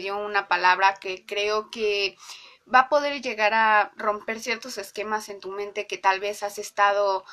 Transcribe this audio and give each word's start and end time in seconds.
dio 0.00 0.18
una 0.18 0.48
palabra 0.48 0.94
que 0.94 1.24
creo 1.26 1.70
que 1.70 2.16
va 2.72 2.80
a 2.80 2.88
poder 2.88 3.20
llegar 3.22 3.54
a 3.54 3.92
romper 3.96 4.40
ciertos 4.40 4.78
esquemas 4.78 5.28
en 5.28 5.40
tu 5.40 5.50
mente 5.50 5.86
que 5.86 5.98
tal 5.98 6.20
vez 6.20 6.42
has 6.42 6.58
estado 6.58 7.24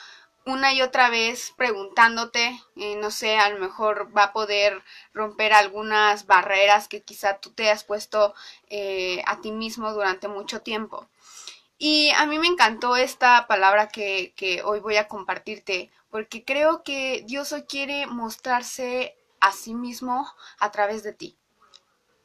una 0.48 0.74
y 0.74 0.82
otra 0.82 1.10
vez 1.10 1.54
preguntándote, 1.58 2.60
eh, 2.78 2.96
no 2.96 3.12
sé, 3.12 3.38
a 3.38 3.50
lo 3.50 3.60
mejor 3.60 4.16
va 4.16 4.24
a 4.24 4.34
poder 4.34 4.82
romper 5.14 5.54
algunas 5.54 6.26
barreras 6.26 6.88
que 6.88 7.04
quizá 7.04 7.38
tú 7.40 7.52
te 7.52 7.70
has 7.70 7.84
puesto 7.84 8.34
eh, 8.70 9.22
a 9.26 9.42
ti 9.42 9.52
mismo 9.52 9.92
durante 9.94 10.28
mucho 10.30 10.62
tiempo. 10.62 11.08
Y 11.78 12.12
a 12.12 12.26
mí 12.26 12.40
me 12.40 12.48
encantó 12.48 12.96
esta 12.96 13.46
palabra 13.48 13.90
que, 13.90 14.34
que 14.36 14.64
hoy 14.64 14.80
voy 14.80 14.96
a 14.96 15.08
compartirte, 15.08 15.92
porque 16.10 16.44
creo 16.44 16.82
que 16.84 17.24
Dios 17.28 17.52
hoy 17.52 17.64
quiere 17.64 18.08
mostrarse 18.08 19.16
a 19.40 19.52
sí 19.52 19.74
mismo 19.74 20.28
a 20.60 20.72
través 20.72 21.04
de 21.04 21.14
ti. 21.14 21.38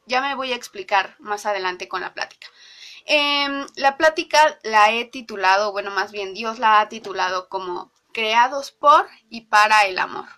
Ya 0.07 0.21
me 0.21 0.35
voy 0.35 0.53
a 0.53 0.57
explicar 0.57 1.17
más 1.19 1.47
adelante 1.47 1.89
con 1.89 2.01
la 2.01 2.15
plática. 2.15 2.49
Em, 3.05 3.67
la 3.77 3.97
plática 3.97 4.59
la 4.63 4.93
he 4.93 5.05
titulado, 5.05 5.73
bueno, 5.73 5.91
más 5.91 6.13
bien 6.13 6.35
Dios 6.35 6.59
la 6.59 6.81
ha 6.81 6.89
titulado 6.89 7.49
como 7.49 7.91
Creados 8.13 8.71
por 8.73 9.09
y 9.31 9.43
para 9.43 9.87
el 9.87 9.99
amor. 9.99 10.29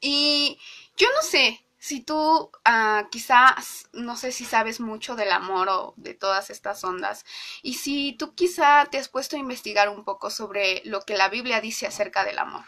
Y 0.00 0.58
yo 0.96 1.08
no 1.14 1.22
sé 1.22 1.64
si 1.78 2.02
tú 2.02 2.50
ah, 2.64 3.08
quizás, 3.10 3.88
no 3.92 4.16
sé 4.16 4.32
si 4.32 4.44
sabes 4.44 4.80
mucho 4.80 5.16
del 5.16 5.32
amor 5.32 5.68
o 5.70 5.94
de 5.96 6.14
todas 6.14 6.50
estas 6.50 6.84
ondas, 6.84 7.24
y 7.62 7.74
si 7.74 8.12
tú 8.12 8.34
quizá 8.34 8.86
te 8.90 8.98
has 8.98 9.08
puesto 9.08 9.36
a 9.36 9.38
investigar 9.38 9.88
un 9.88 10.04
poco 10.04 10.30
sobre 10.30 10.82
lo 10.84 11.00
que 11.00 11.16
la 11.16 11.28
Biblia 11.28 11.60
dice 11.60 11.86
acerca 11.86 12.24
del 12.24 12.38
amor. 12.38 12.64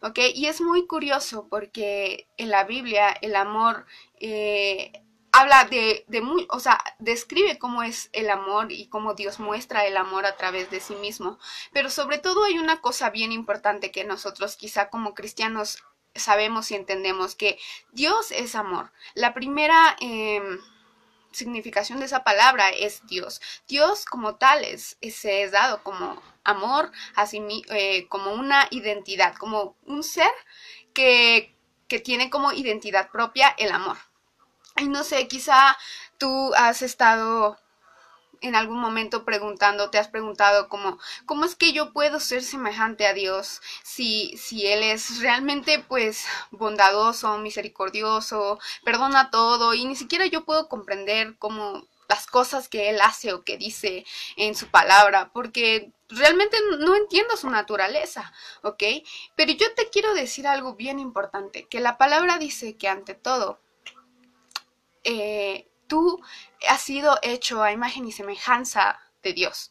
¿Ok? 0.00 0.18
Y 0.34 0.46
es 0.46 0.60
muy 0.60 0.86
curioso 0.86 1.46
porque 1.48 2.28
en 2.36 2.50
la 2.50 2.64
Biblia 2.64 3.10
el 3.20 3.36
amor 3.36 3.86
eh, 4.20 4.92
habla 5.32 5.64
de, 5.64 6.04
de 6.08 6.20
muy, 6.20 6.46
o 6.50 6.60
sea, 6.60 6.82
describe 6.98 7.58
cómo 7.58 7.82
es 7.82 8.10
el 8.12 8.30
amor 8.30 8.70
y 8.70 8.86
cómo 8.88 9.14
Dios 9.14 9.40
muestra 9.40 9.86
el 9.86 9.96
amor 9.96 10.26
a 10.26 10.36
través 10.36 10.70
de 10.70 10.80
sí 10.80 10.94
mismo. 10.94 11.38
Pero 11.72 11.90
sobre 11.90 12.18
todo 12.18 12.44
hay 12.44 12.58
una 12.58 12.80
cosa 12.80 13.10
bien 13.10 13.32
importante 13.32 13.90
que 13.90 14.04
nosotros 14.04 14.56
quizá 14.56 14.90
como 14.90 15.14
cristianos 15.14 15.82
sabemos 16.14 16.70
y 16.70 16.74
entendemos 16.74 17.34
que 17.34 17.58
Dios 17.92 18.30
es 18.30 18.54
amor. 18.54 18.92
La 19.14 19.32
primera 19.32 19.96
em, 20.00 20.60
significación 21.32 22.00
de 22.00 22.06
esa 22.06 22.24
palabra 22.24 22.68
es 22.70 23.06
Dios. 23.06 23.40
Dios 23.66 24.04
como 24.04 24.36
tal 24.36 24.64
es, 24.64 24.98
se 25.00 25.42
es 25.42 25.52
dado 25.52 25.82
como 25.82 26.22
amor, 26.44 26.92
así, 27.14 27.42
eh, 27.70 28.06
como 28.08 28.32
una 28.32 28.68
identidad, 28.70 29.34
como 29.36 29.76
un 29.86 30.02
ser 30.02 30.30
que, 30.92 31.56
que 31.88 32.00
tiene 32.00 32.30
como 32.30 32.52
identidad 32.52 33.10
propia 33.10 33.54
el 33.58 33.72
amor. 33.72 33.96
Y 34.76 34.88
no 34.88 35.04
sé, 35.04 35.28
quizá 35.28 35.76
tú 36.18 36.52
has 36.54 36.82
estado 36.82 37.58
en 38.42 38.56
algún 38.56 38.80
momento 38.80 39.24
preguntando, 39.24 39.90
te 39.90 39.98
has 39.98 40.08
preguntado 40.08 40.68
como, 40.68 40.98
¿cómo 41.26 41.44
es 41.44 41.54
que 41.54 41.72
yo 41.72 41.92
puedo 41.92 42.20
ser 42.20 42.42
semejante 42.42 43.06
a 43.06 43.14
Dios 43.14 43.62
si, 43.84 44.36
si 44.36 44.66
Él 44.66 44.82
es 44.82 45.20
realmente 45.20 45.78
pues 45.78 46.26
bondadoso, 46.50 47.38
misericordioso, 47.38 48.58
perdona 48.84 49.30
todo 49.30 49.74
y 49.74 49.84
ni 49.84 49.96
siquiera 49.96 50.26
yo 50.26 50.44
puedo 50.44 50.68
comprender 50.68 51.36
cómo 51.38 51.86
las 52.08 52.26
cosas 52.26 52.68
que 52.68 52.90
Él 52.90 53.00
hace 53.00 53.32
o 53.32 53.42
que 53.42 53.56
dice 53.56 54.04
en 54.36 54.54
su 54.54 54.66
palabra, 54.68 55.30
porque 55.32 55.92
realmente 56.08 56.58
no 56.80 56.94
entiendo 56.94 57.36
su 57.36 57.48
naturaleza, 57.48 58.32
¿ok? 58.62 58.82
Pero 59.34 59.52
yo 59.52 59.72
te 59.74 59.88
quiero 59.88 60.12
decir 60.12 60.46
algo 60.46 60.74
bien 60.74 60.98
importante, 60.98 61.66
que 61.68 61.80
la 61.80 61.96
palabra 61.96 62.38
dice 62.38 62.76
que 62.76 62.88
ante 62.88 63.14
todo, 63.14 63.60
eh, 65.04 65.70
tú 65.86 66.20
has 66.68 66.80
sido 66.80 67.18
hecho 67.22 67.62
a 67.62 67.72
imagen 67.72 68.06
y 68.06 68.12
semejanza 68.12 69.00
de 69.22 69.32
Dios. 69.32 69.70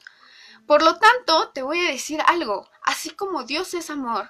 Por 0.68 0.84
lo 0.84 0.98
tanto, 0.98 1.50
te 1.50 1.64
voy 1.64 1.80
a 1.80 1.92
decir 1.92 2.22
algo, 2.26 2.70
así 2.84 3.12
como 3.12 3.44
Dios 3.44 3.74
es 3.74 3.90
amor, 3.90 4.30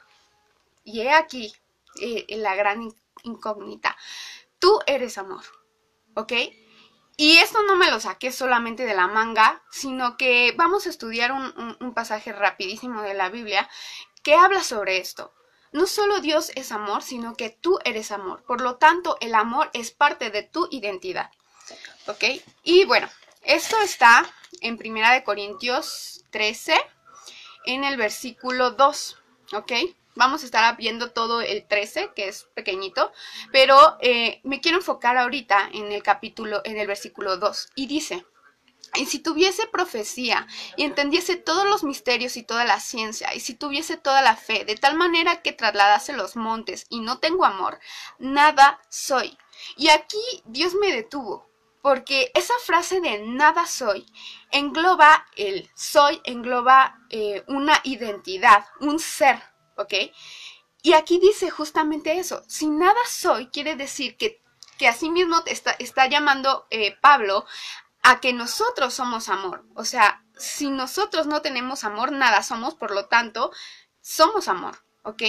y 0.84 1.02
he 1.02 1.12
aquí 1.12 1.54
eh, 2.02 2.26
la 2.38 2.56
gran 2.56 2.94
incógnita, 3.24 3.98
tú 4.60 4.80
eres 4.88 5.18
amor, 5.18 5.44
¿ok? 6.16 6.34
Y 7.18 7.38
esto 7.38 7.62
no 7.64 7.76
me 7.76 7.92
lo 7.92 8.00
saqué 8.00 8.32
solamente 8.32 8.86
de 8.86 8.96
la 8.96 9.08
manga, 9.08 9.62
sino 9.70 10.18
que 10.18 10.54
vamos 10.58 10.88
a 10.88 10.90
estudiar 10.90 11.32
un 11.32 11.94
pasaje 11.94 12.32
rapidísimo 12.32 13.02
de 13.04 13.14
la 13.14 13.30
Biblia 13.30 13.70
que 14.24 14.34
habla 14.34 14.64
sobre 14.64 14.98
esto. 14.98 15.34
No 15.72 15.88
solo 15.88 16.20
Dios 16.20 16.52
es 16.56 16.72
amor, 16.72 17.02
sino 17.02 17.36
que 17.36 17.50
tú 17.50 17.80
eres 17.86 18.12
amor. 18.12 18.44
Por 18.44 18.62
lo 18.62 18.76
tanto, 18.76 19.18
el 19.22 19.36
amor 19.36 19.70
es 19.74 19.92
parte 19.92 20.30
de 20.30 20.44
tu 20.44 20.68
identidad. 20.72 21.32
¿Ok? 22.08 22.24
Y 22.64 22.86
bueno, 22.86 23.10
esto 23.44 23.80
está 23.82 24.30
en 24.60 24.78
Primera 24.78 25.14
de 25.14 25.24
Corintios 25.24 26.26
13, 26.32 26.76
en 27.66 27.84
el 27.84 27.96
versículo 27.96 28.72
2. 28.72 29.18
¿Ok? 29.54 29.72
Vamos 30.16 30.44
a 30.44 30.46
estar 30.46 30.76
viendo 30.76 31.12
todo 31.12 31.42
el 31.42 31.66
13, 31.66 32.12
que 32.14 32.28
es 32.28 32.44
pequeñito, 32.54 33.14
pero 33.54 33.98
eh, 34.02 34.42
me 34.44 34.60
quiero 34.60 34.78
enfocar 34.78 35.18
ahorita 35.18 35.70
en 35.74 35.92
el 35.94 36.04
capítulo, 36.04 36.62
en 36.66 36.78
el 36.78 36.88
versículo 36.88 37.38
2. 37.38 37.70
Y 37.76 37.88
dice, 37.88 38.26
y 38.96 39.06
si 39.06 39.20
tuviese 39.20 39.68
profecía 39.68 40.48
y 40.76 40.84
entendiese 40.84 41.38
todos 41.38 41.66
los 41.66 41.84
misterios 41.84 42.36
y 42.36 42.44
toda 42.44 42.66
la 42.66 42.80
ciencia, 42.80 43.34
y 43.34 43.40
si 43.40 43.54
tuviese 43.54 43.98
toda 43.98 44.22
la 44.22 44.36
fe, 44.36 44.66
de 44.66 44.76
tal 44.76 44.96
manera 44.96 45.42
que 45.42 45.54
trasladase 45.54 46.14
los 46.14 46.36
montes 46.36 46.86
y 46.90 47.00
no 47.00 47.20
tengo 47.20 47.46
amor, 47.46 47.80
nada 48.20 48.82
soy. 48.90 49.38
Y 49.78 49.90
aquí 49.90 50.22
Dios 50.46 50.76
me 50.76 50.92
detuvo, 50.92 51.50
porque 51.82 52.32
esa 52.36 52.54
frase 52.66 53.00
de 53.00 53.20
nada 53.20 53.66
soy 53.66 54.06
engloba 54.52 55.26
el 55.36 55.70
soy, 55.76 56.20
engloba 56.26 57.00
eh, 57.10 57.44
una 57.48 57.80
identidad, 57.84 58.66
un 58.82 59.00
ser, 59.00 59.42
¿ok? 59.78 59.94
Y 60.84 60.94
aquí 60.94 61.20
dice 61.20 61.50
justamente 61.50 62.18
eso, 62.18 62.44
si 62.48 62.68
nada 62.68 63.00
soy, 63.08 63.48
quiere 63.48 63.76
decir 63.76 64.18
que 64.18 64.42
que 64.82 64.88
así 64.88 65.12
mismo 65.12 65.44
está, 65.46 65.76
está 65.78 66.08
llamando 66.08 66.66
eh, 66.72 66.98
Pablo 67.02 67.46
a 68.04 68.20
que 68.20 68.34
nosotros 68.34 68.94
somos 68.94 69.30
amor. 69.30 69.66
O 69.76 69.86
sea, 69.86 70.24
si 70.36 70.70
nosotros 70.70 71.28
no 71.28 71.42
tenemos 71.42 71.84
amor, 71.84 72.12
nada 72.12 72.44
somos, 72.44 72.76
por 72.76 72.92
lo 72.92 73.06
tanto, 73.06 73.52
somos 74.02 74.48
amor. 74.48 74.84
¿Ok? 75.04 75.24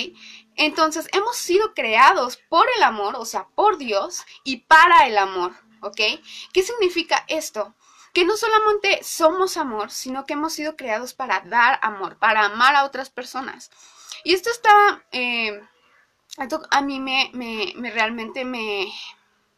Entonces, 0.56 1.08
hemos 1.12 1.36
sido 1.36 1.72
creados 1.72 2.38
por 2.48 2.66
el 2.76 2.82
amor, 2.82 3.16
o 3.16 3.24
sea, 3.24 3.48
por 3.54 3.78
Dios 3.78 4.22
y 4.44 4.58
para 4.58 5.06
el 5.06 5.16
amor. 5.16 5.54
¿Ok? 5.80 6.00
¿Qué 6.52 6.62
significa 6.62 7.24
esto? 7.28 7.74
Que 8.12 8.24
no 8.26 8.36
solamente 8.36 9.02
somos 9.02 9.56
amor, 9.56 9.90
sino 9.90 10.26
que 10.26 10.34
hemos 10.34 10.52
sido 10.52 10.76
creados 10.76 11.14
para 11.14 11.40
dar 11.40 11.78
amor, 11.82 12.18
para 12.18 12.44
amar 12.44 12.76
a 12.76 12.84
otras 12.84 13.08
personas. 13.08 13.70
Y 14.24 14.34
esto 14.34 14.50
está, 14.50 15.04
eh, 15.10 15.62
a 16.70 16.82
mí 16.82 17.00
me, 17.00 17.30
me, 17.32 17.72
me 17.74 17.90
realmente 17.90 18.44
me, 18.44 18.92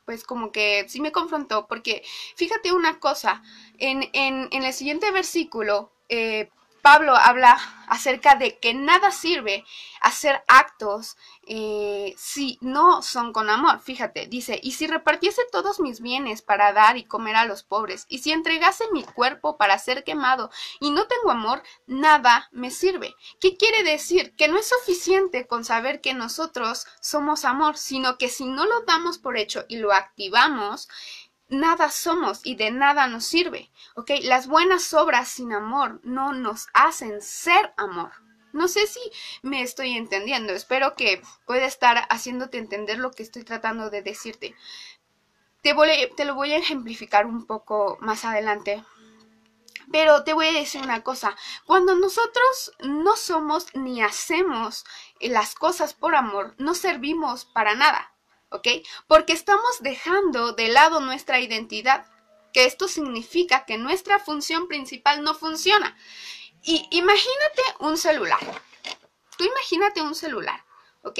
pues 0.04 0.24
como 0.24 0.52
que 0.52 0.86
sí 0.88 1.00
me 1.00 1.12
confrontó, 1.12 1.66
porque 1.66 2.02
fíjate 2.36 2.72
una 2.72 2.98
cosa, 3.00 3.42
en, 3.78 4.04
en, 4.12 4.48
en 4.52 4.64
el 4.64 4.72
siguiente 4.72 5.10
versículo, 5.10 5.92
eh, 6.08 6.50
Pablo 6.84 7.16
habla 7.16 7.58
acerca 7.88 8.34
de 8.34 8.58
que 8.58 8.74
nada 8.74 9.10
sirve 9.10 9.64
hacer 10.02 10.44
actos 10.48 11.16
eh, 11.46 12.14
si 12.18 12.58
no 12.60 13.00
son 13.00 13.32
con 13.32 13.48
amor. 13.48 13.80
Fíjate, 13.80 14.26
dice, 14.26 14.60
y 14.62 14.72
si 14.72 14.86
repartiese 14.86 15.40
todos 15.50 15.80
mis 15.80 16.02
bienes 16.02 16.42
para 16.42 16.74
dar 16.74 16.98
y 16.98 17.04
comer 17.04 17.36
a 17.36 17.46
los 17.46 17.62
pobres, 17.62 18.04
y 18.10 18.18
si 18.18 18.32
entregase 18.32 18.84
mi 18.92 19.02
cuerpo 19.02 19.56
para 19.56 19.78
ser 19.78 20.04
quemado 20.04 20.50
y 20.78 20.90
no 20.90 21.06
tengo 21.06 21.30
amor, 21.30 21.62
nada 21.86 22.50
me 22.52 22.70
sirve. 22.70 23.14
¿Qué 23.40 23.56
quiere 23.56 23.82
decir? 23.82 24.36
Que 24.36 24.48
no 24.48 24.58
es 24.58 24.68
suficiente 24.68 25.46
con 25.46 25.64
saber 25.64 26.02
que 26.02 26.12
nosotros 26.12 26.86
somos 27.00 27.46
amor, 27.46 27.78
sino 27.78 28.18
que 28.18 28.28
si 28.28 28.44
no 28.44 28.66
lo 28.66 28.82
damos 28.82 29.16
por 29.16 29.38
hecho 29.38 29.64
y 29.68 29.78
lo 29.78 29.94
activamos, 29.94 30.88
nada 31.48 31.90
somos 31.90 32.40
y 32.44 32.56
de 32.56 32.70
nada 32.70 33.06
nos 33.06 33.24
sirve. 33.24 33.70
¿Ok? 33.96 34.10
Las 34.22 34.46
buenas 34.46 34.92
obras 34.94 35.28
sin 35.28 35.52
amor 35.52 36.00
no 36.02 36.32
nos 36.32 36.68
hacen 36.72 37.20
ser 37.22 37.72
amor. 37.76 38.12
No 38.52 38.68
sé 38.68 38.86
si 38.86 39.00
me 39.42 39.62
estoy 39.62 39.96
entendiendo. 39.96 40.52
Espero 40.52 40.94
que 40.94 41.20
pueda 41.44 41.66
estar 41.66 42.06
haciéndote 42.08 42.58
entender 42.58 42.98
lo 42.98 43.10
que 43.10 43.24
estoy 43.24 43.42
tratando 43.42 43.90
de 43.90 44.02
decirte. 44.02 44.54
Te, 45.62 45.74
te 46.16 46.24
lo 46.24 46.34
voy 46.34 46.52
a 46.52 46.58
ejemplificar 46.58 47.26
un 47.26 47.46
poco 47.46 47.98
más 48.00 48.24
adelante. 48.24 48.84
Pero 49.90 50.24
te 50.24 50.32
voy 50.32 50.46
a 50.46 50.52
decir 50.52 50.82
una 50.82 51.02
cosa, 51.02 51.36
cuando 51.66 51.94
nosotros 51.94 52.72
no 52.80 53.16
somos 53.16 53.74
ni 53.74 54.02
hacemos 54.02 54.84
las 55.20 55.54
cosas 55.54 55.92
por 55.92 56.14
amor, 56.14 56.54
no 56.58 56.74
servimos 56.74 57.44
para 57.44 57.74
nada. 57.74 58.13
¿Ok? 58.54 58.68
Porque 59.06 59.32
estamos 59.32 59.80
dejando 59.80 60.52
de 60.52 60.68
lado 60.68 61.00
nuestra 61.00 61.40
identidad, 61.40 62.06
que 62.52 62.64
esto 62.64 62.86
significa 62.86 63.64
que 63.66 63.78
nuestra 63.78 64.20
función 64.20 64.68
principal 64.68 65.24
no 65.24 65.34
funciona. 65.34 65.96
Y 66.62 66.86
imagínate 66.92 67.62
un 67.80 67.98
celular. 67.98 68.38
Tú 69.36 69.44
imagínate 69.44 70.00
un 70.00 70.14
celular, 70.14 70.64
¿ok? 71.02 71.18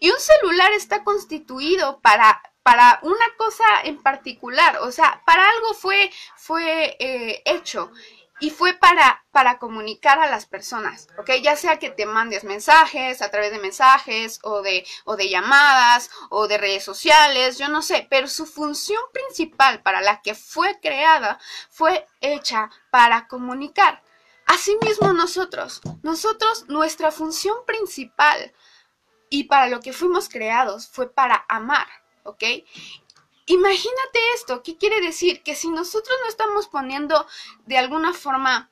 Y 0.00 0.10
un 0.10 0.20
celular 0.20 0.72
está 0.72 1.02
constituido 1.02 2.00
para 2.00 2.40
para 2.66 2.98
una 3.02 3.26
cosa 3.36 3.64
en 3.84 4.02
particular, 4.02 4.78
o 4.78 4.90
sea, 4.90 5.22
para 5.24 5.48
algo 5.48 5.72
fue, 5.72 6.10
fue 6.34 6.96
eh, 6.98 7.40
hecho 7.44 7.92
y 8.38 8.50
fue 8.50 8.74
para, 8.74 9.24
para 9.30 9.58
comunicar 9.58 10.18
a 10.18 10.30
las 10.30 10.46
personas, 10.46 11.08
¿ok? 11.18 11.30
Ya 11.42 11.56
sea 11.56 11.78
que 11.78 11.90
te 11.90 12.04
mandes 12.04 12.44
mensajes 12.44 13.22
a 13.22 13.30
través 13.30 13.50
de 13.50 13.58
mensajes 13.58 14.40
o 14.42 14.62
de, 14.62 14.86
o 15.04 15.16
de 15.16 15.28
llamadas 15.28 16.10
o 16.28 16.46
de 16.46 16.58
redes 16.58 16.84
sociales, 16.84 17.58
yo 17.58 17.68
no 17.68 17.82
sé, 17.82 18.06
pero 18.10 18.28
su 18.28 18.46
función 18.46 19.02
principal 19.12 19.82
para 19.82 20.02
la 20.02 20.20
que 20.20 20.34
fue 20.34 20.78
creada 20.80 21.38
fue 21.70 22.06
hecha 22.20 22.70
para 22.90 23.26
comunicar. 23.26 24.02
Asimismo 24.46 25.12
nosotros, 25.12 25.80
nosotros, 26.02 26.66
nuestra 26.68 27.10
función 27.10 27.56
principal 27.66 28.54
y 29.28 29.44
para 29.44 29.66
lo 29.68 29.80
que 29.80 29.92
fuimos 29.92 30.28
creados 30.28 30.86
fue 30.86 31.10
para 31.10 31.44
amar, 31.48 31.86
¿ok? 32.22 32.44
Imagínate 33.46 34.18
esto, 34.34 34.62
¿qué 34.62 34.76
quiere 34.76 35.00
decir? 35.00 35.42
Que 35.42 35.54
si 35.54 35.68
nosotros 35.68 36.16
no 36.22 36.28
estamos 36.28 36.68
poniendo 36.68 37.26
de 37.66 37.78
alguna 37.78 38.12
forma 38.12 38.70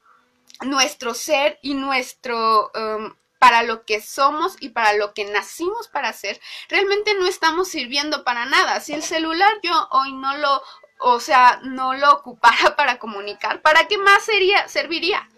nuestro 0.62 1.14
ser 1.14 1.58
y 1.62 1.74
nuestro... 1.74 2.70
Um, 2.74 3.14
para 3.44 3.62
lo 3.62 3.84
que 3.84 4.00
somos 4.00 4.56
y 4.58 4.70
para 4.70 4.94
lo 4.94 5.12
que 5.12 5.26
nacimos 5.26 5.88
para 5.88 6.08
hacer, 6.08 6.40
realmente 6.70 7.14
no 7.14 7.26
estamos 7.26 7.68
sirviendo 7.68 8.24
para 8.24 8.46
nada. 8.46 8.80
Si 8.80 8.94
el 8.94 9.02
celular 9.02 9.52
yo 9.62 9.86
hoy 9.90 10.14
no 10.14 10.34
lo, 10.38 10.62
o 11.00 11.20
sea, 11.20 11.60
no 11.62 11.92
lo 11.92 12.10
ocupara 12.10 12.74
para 12.76 12.98
comunicar, 12.98 13.60
¿para 13.60 13.86
qué 13.86 13.98
más 13.98 14.24
sería, 14.24 14.66
serviría? 14.68 15.28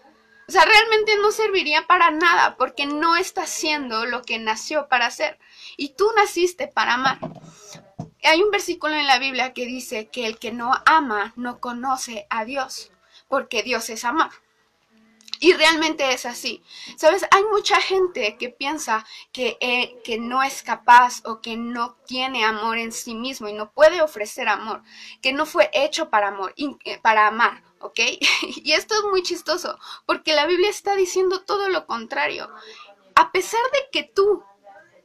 O 0.47 0.51
sea, 0.53 0.63
realmente 0.63 1.17
no 1.17 1.33
serviría 1.33 1.85
para 1.85 2.09
nada 2.09 2.55
porque 2.55 2.85
no 2.85 3.17
está 3.17 3.41
haciendo 3.41 4.05
lo 4.05 4.21
que 4.21 4.39
nació 4.39 4.87
para 4.87 5.07
hacer. 5.07 5.37
Y 5.75 5.89
tú 5.89 6.09
naciste 6.15 6.69
para 6.69 6.93
amar. 6.93 7.19
Hay 8.27 8.43
un 8.43 8.51
versículo 8.51 8.93
en 8.93 9.07
la 9.07 9.19
Biblia 9.19 9.53
que 9.53 9.65
dice 9.65 10.09
que 10.09 10.27
el 10.27 10.37
que 10.37 10.51
no 10.51 10.73
ama 10.85 11.31
no 11.37 11.61
conoce 11.61 12.27
a 12.29 12.43
Dios, 12.43 12.91
porque 13.29 13.63
Dios 13.63 13.89
es 13.89 14.03
amor. 14.03 14.31
Y 15.39 15.53
realmente 15.53 16.11
es 16.11 16.25
así. 16.25 16.61
Sabes, 16.97 17.25
hay 17.31 17.43
mucha 17.45 17.79
gente 17.79 18.35
que 18.37 18.49
piensa 18.49 19.05
que, 19.31 19.57
eh, 19.61 20.01
que 20.03 20.17
no 20.17 20.43
es 20.43 20.61
capaz 20.61 21.21
o 21.25 21.39
que 21.39 21.55
no 21.55 21.95
tiene 22.05 22.43
amor 22.43 22.77
en 22.77 22.91
sí 22.91 23.15
mismo 23.15 23.47
y 23.47 23.53
no 23.53 23.71
puede 23.71 24.01
ofrecer 24.01 24.49
amor, 24.49 24.83
que 25.21 25.31
no 25.31 25.45
fue 25.45 25.69
hecho 25.71 26.09
para 26.09 26.27
amor, 26.27 26.53
eh, 26.57 26.99
para 27.01 27.27
amar, 27.27 27.63
¿ok? 27.79 27.99
y 28.41 28.73
esto 28.73 28.93
es 28.95 29.03
muy 29.09 29.23
chistoso, 29.23 29.79
porque 30.05 30.33
la 30.33 30.47
Biblia 30.47 30.69
está 30.69 30.97
diciendo 30.97 31.43
todo 31.45 31.69
lo 31.69 31.85
contrario. 31.85 32.49
A 33.15 33.31
pesar 33.31 33.61
de 33.71 33.87
que 33.91 34.03
tú 34.03 34.43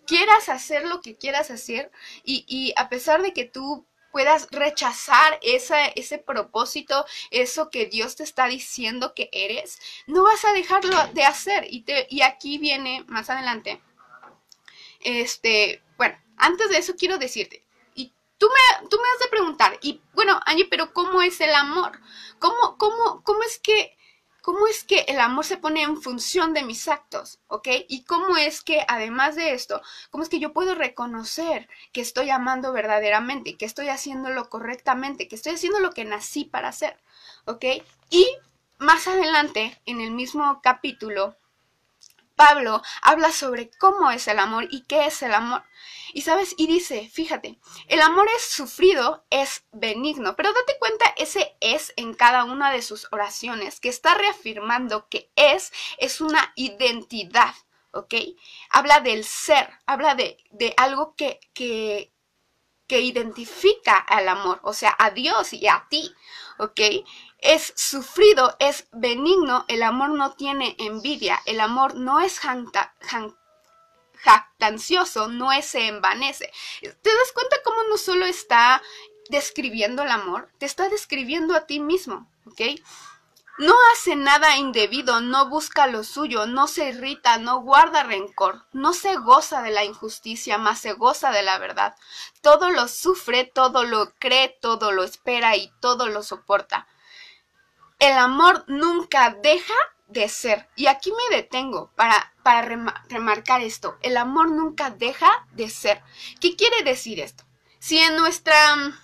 quieras 0.06 0.48
hacer 0.48 0.84
lo 0.86 1.00
que 1.00 1.16
quieras 1.16 1.50
hacer 1.50 1.90
y, 2.24 2.44
y 2.48 2.72
a 2.76 2.88
pesar 2.88 3.22
de 3.22 3.32
que 3.32 3.44
tú 3.44 3.86
puedas 4.12 4.46
rechazar 4.50 5.40
esa, 5.42 5.86
ese 5.86 6.18
propósito, 6.18 7.04
eso 7.30 7.70
que 7.70 7.86
Dios 7.86 8.14
te 8.14 8.22
está 8.22 8.46
diciendo 8.46 9.14
que 9.14 9.30
eres, 9.32 9.80
no 10.06 10.22
vas 10.22 10.44
a 10.44 10.52
dejarlo 10.52 10.96
de 11.14 11.24
hacer. 11.24 11.66
Y, 11.70 11.80
te, 11.80 12.06
y 12.10 12.20
aquí 12.20 12.58
viene 12.58 13.04
más 13.08 13.30
adelante. 13.30 13.80
Este, 15.00 15.82
bueno, 15.96 16.16
antes 16.36 16.68
de 16.68 16.76
eso 16.76 16.94
quiero 16.96 17.18
decirte, 17.18 17.64
y 17.94 18.12
tú 18.38 18.46
me, 18.46 18.88
tú 18.88 18.98
me 18.98 19.08
has 19.14 19.18
de 19.20 19.30
preguntar, 19.30 19.78
y 19.82 20.00
bueno, 20.12 20.38
Angie, 20.44 20.66
pero 20.66 20.92
¿cómo 20.92 21.22
es 21.22 21.40
el 21.40 21.54
amor? 21.54 21.98
¿Cómo, 22.38 22.76
cómo, 22.78 23.24
cómo 23.24 23.42
es 23.42 23.58
que 23.58 23.96
cómo 24.42 24.66
es 24.66 24.84
que 24.84 25.06
el 25.08 25.20
amor 25.20 25.44
se 25.44 25.56
pone 25.56 25.82
en 25.82 26.02
función 26.02 26.52
de 26.52 26.64
mis 26.64 26.88
actos, 26.88 27.38
¿ok? 27.46 27.68
Y 27.88 28.02
cómo 28.04 28.36
es 28.36 28.62
que, 28.62 28.84
además 28.88 29.36
de 29.36 29.54
esto, 29.54 29.80
cómo 30.10 30.24
es 30.24 30.28
que 30.28 30.40
yo 30.40 30.52
puedo 30.52 30.74
reconocer 30.74 31.68
que 31.92 32.00
estoy 32.00 32.28
amando 32.30 32.72
verdaderamente, 32.72 33.56
que 33.56 33.64
estoy 33.64 33.88
haciéndolo 33.88 34.50
correctamente, 34.50 35.28
que 35.28 35.36
estoy 35.36 35.54
haciendo 35.54 35.78
lo 35.78 35.92
que 35.92 36.04
nací 36.04 36.44
para 36.44 36.68
hacer, 36.68 37.00
¿ok? 37.46 37.64
Y 38.10 38.26
más 38.78 39.06
adelante, 39.06 39.80
en 39.86 40.00
el 40.00 40.10
mismo 40.10 40.60
capítulo, 40.60 41.36
Pablo 42.34 42.82
habla 43.02 43.32
sobre 43.32 43.70
cómo 43.78 44.10
es 44.10 44.28
el 44.28 44.38
amor 44.38 44.66
y 44.70 44.82
qué 44.82 45.06
es 45.06 45.22
el 45.22 45.34
amor. 45.34 45.62
Y 46.12 46.22
sabes, 46.22 46.54
y 46.58 46.66
dice, 46.66 47.08
fíjate, 47.12 47.58
el 47.88 48.00
amor 48.02 48.28
es 48.36 48.44
sufrido, 48.44 49.24
es 49.30 49.64
benigno, 49.72 50.36
pero 50.36 50.52
date 50.52 50.76
cuenta 50.78 51.06
ese 51.16 51.56
es 51.60 51.92
en 51.96 52.14
cada 52.14 52.44
una 52.44 52.70
de 52.70 52.82
sus 52.82 53.08
oraciones, 53.12 53.80
que 53.80 53.88
está 53.88 54.14
reafirmando 54.14 55.08
que 55.08 55.30
es, 55.36 55.72
es 55.98 56.20
una 56.20 56.52
identidad, 56.54 57.54
¿ok? 57.92 58.14
Habla 58.70 59.00
del 59.00 59.24
ser, 59.24 59.70
habla 59.86 60.14
de, 60.14 60.36
de 60.50 60.74
algo 60.76 61.14
que, 61.16 61.40
que, 61.54 62.12
que 62.86 63.00
identifica 63.00 63.96
al 63.96 64.28
amor, 64.28 64.60
o 64.64 64.74
sea, 64.74 64.94
a 64.98 65.10
Dios 65.10 65.54
y 65.54 65.66
a 65.66 65.86
ti, 65.88 66.14
¿ok? 66.58 66.80
Es 67.38 67.72
sufrido, 67.76 68.56
es 68.58 68.86
benigno, 68.92 69.64
el 69.68 69.82
amor 69.82 70.10
no 70.10 70.32
tiene 70.32 70.76
envidia, 70.78 71.40
el 71.46 71.60
amor 71.60 71.94
no 71.94 72.20
es 72.20 72.40
jactancioso, 74.14 75.28
no 75.28 75.52
es, 75.52 75.66
se 75.66 75.86
envanece. 75.88 76.52
¿Te 76.80 77.10
das 77.10 77.32
cuenta 77.34 77.56
cómo 77.64 77.82
no 77.88 77.98
solo 77.98 78.26
está 78.26 78.82
describiendo 79.28 80.02
el 80.02 80.10
amor, 80.10 80.50
te 80.58 80.66
está 80.66 80.88
describiendo 80.88 81.54
a 81.54 81.66
ti 81.66 81.80
mismo, 81.80 82.30
¿ok? 82.46 82.60
No 83.58 83.74
hace 83.92 84.16
nada 84.16 84.56
indebido, 84.56 85.20
no 85.20 85.48
busca 85.48 85.86
lo 85.86 86.04
suyo, 86.04 86.46
no 86.46 86.68
se 86.68 86.88
irrita, 86.88 87.36
no 87.36 87.60
guarda 87.60 88.02
rencor, 88.02 88.66
no 88.72 88.94
se 88.94 89.16
goza 89.16 89.62
de 89.62 89.70
la 89.70 89.84
injusticia, 89.84 90.56
más 90.56 90.80
se 90.80 90.94
goza 90.94 91.30
de 91.30 91.42
la 91.42 91.58
verdad. 91.58 91.94
Todo 92.40 92.70
lo 92.70 92.88
sufre, 92.88 93.44
todo 93.44 93.84
lo 93.84 94.14
cree, 94.14 94.56
todo 94.60 94.90
lo 94.90 95.04
espera 95.04 95.56
y 95.56 95.70
todo 95.80 96.08
lo 96.08 96.22
soporta. 96.22 96.86
El 97.98 98.16
amor 98.16 98.64
nunca 98.68 99.36
deja 99.42 99.74
de 100.08 100.28
ser. 100.28 100.68
Y 100.76 100.86
aquí 100.86 101.12
me 101.12 101.36
detengo 101.36 101.90
para, 101.94 102.34
para 102.42 102.62
remarcar 103.08 103.60
esto. 103.60 103.96
El 104.02 104.16
amor 104.16 104.50
nunca 104.50 104.90
deja 104.90 105.46
de 105.52 105.68
ser. 105.68 106.02
¿Qué 106.40 106.56
quiere 106.56 106.82
decir 106.82 107.20
esto? 107.20 107.44
Si 107.78 107.98
en 107.98 108.16
nuestra 108.16 108.76
mm, 108.76 108.98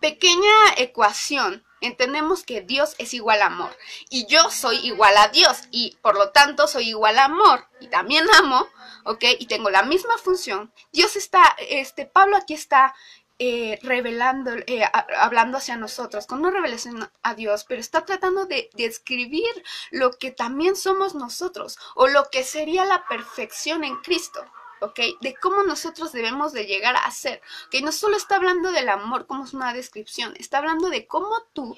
pequeña 0.00 0.74
ecuación 0.76 1.64
entendemos 1.80 2.42
que 2.44 2.60
Dios 2.60 2.94
es 2.98 3.14
igual 3.14 3.42
a 3.42 3.46
amor 3.46 3.76
y 4.10 4.26
yo 4.26 4.50
soy 4.50 4.76
igual 4.78 5.16
a 5.16 5.28
Dios 5.28 5.62
y 5.70 5.96
por 6.02 6.16
lo 6.16 6.30
tanto 6.30 6.66
soy 6.66 6.88
igual 6.88 7.18
a 7.18 7.24
amor 7.24 7.68
y 7.80 7.88
también 7.88 8.26
amo, 8.38 8.66
¿ok? 9.04 9.24
Y 9.38 9.46
tengo 9.46 9.70
la 9.70 9.82
misma 9.82 10.16
función. 10.18 10.72
Dios 10.92 11.16
está, 11.16 11.56
este, 11.58 12.06
Pablo 12.06 12.36
aquí 12.36 12.54
está 12.54 12.94
eh, 13.40 13.80
revelando, 13.82 14.52
eh, 14.68 14.84
hablando 15.18 15.58
hacia 15.58 15.76
nosotros, 15.76 16.26
con 16.26 16.38
una 16.38 16.52
revelación 16.52 17.10
a 17.22 17.34
Dios, 17.34 17.64
pero 17.68 17.80
está 17.80 18.04
tratando 18.04 18.46
de 18.46 18.70
describir 18.74 19.50
lo 19.90 20.12
que 20.12 20.30
también 20.30 20.76
somos 20.76 21.16
nosotros 21.16 21.76
o 21.96 22.06
lo 22.06 22.30
que 22.30 22.44
sería 22.44 22.84
la 22.84 23.06
perfección 23.08 23.82
en 23.82 23.96
Cristo. 24.02 24.44
¿Ok? 24.84 25.00
De 25.20 25.34
cómo 25.34 25.62
nosotros 25.62 26.12
debemos 26.12 26.52
de 26.52 26.66
llegar 26.66 26.96
a 26.96 27.10
ser, 27.10 27.40
que 27.70 27.82
no 27.82 27.92
solo 27.92 28.16
está 28.16 28.36
hablando 28.36 28.72
del 28.72 28.88
amor 28.88 29.26
como 29.26 29.44
es 29.44 29.54
una 29.54 29.72
descripción, 29.72 30.34
está 30.38 30.58
hablando 30.58 30.90
de 30.90 31.06
cómo 31.06 31.30
tú 31.52 31.76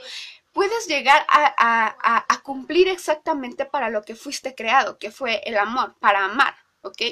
puedes 0.53 0.87
llegar 0.87 1.27
a, 1.29 2.41
cumplir 2.43 2.89
exactamente 2.89 3.67
para 3.67 3.91
lo 3.91 4.03
que 4.03 4.15
fuiste 4.15 4.55
creado, 4.55 4.99
que 4.99 5.11
fue 5.11 5.43
el 5.45 5.59
amor, 5.59 5.95
para 5.99 6.25
amar, 6.25 6.57
¿ok? 6.83 7.03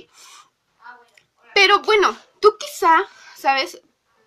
Pero 1.54 1.80
bueno, 1.80 2.16
tú 2.40 2.56
quizá, 2.58 3.04
¿sabes? 3.36 3.82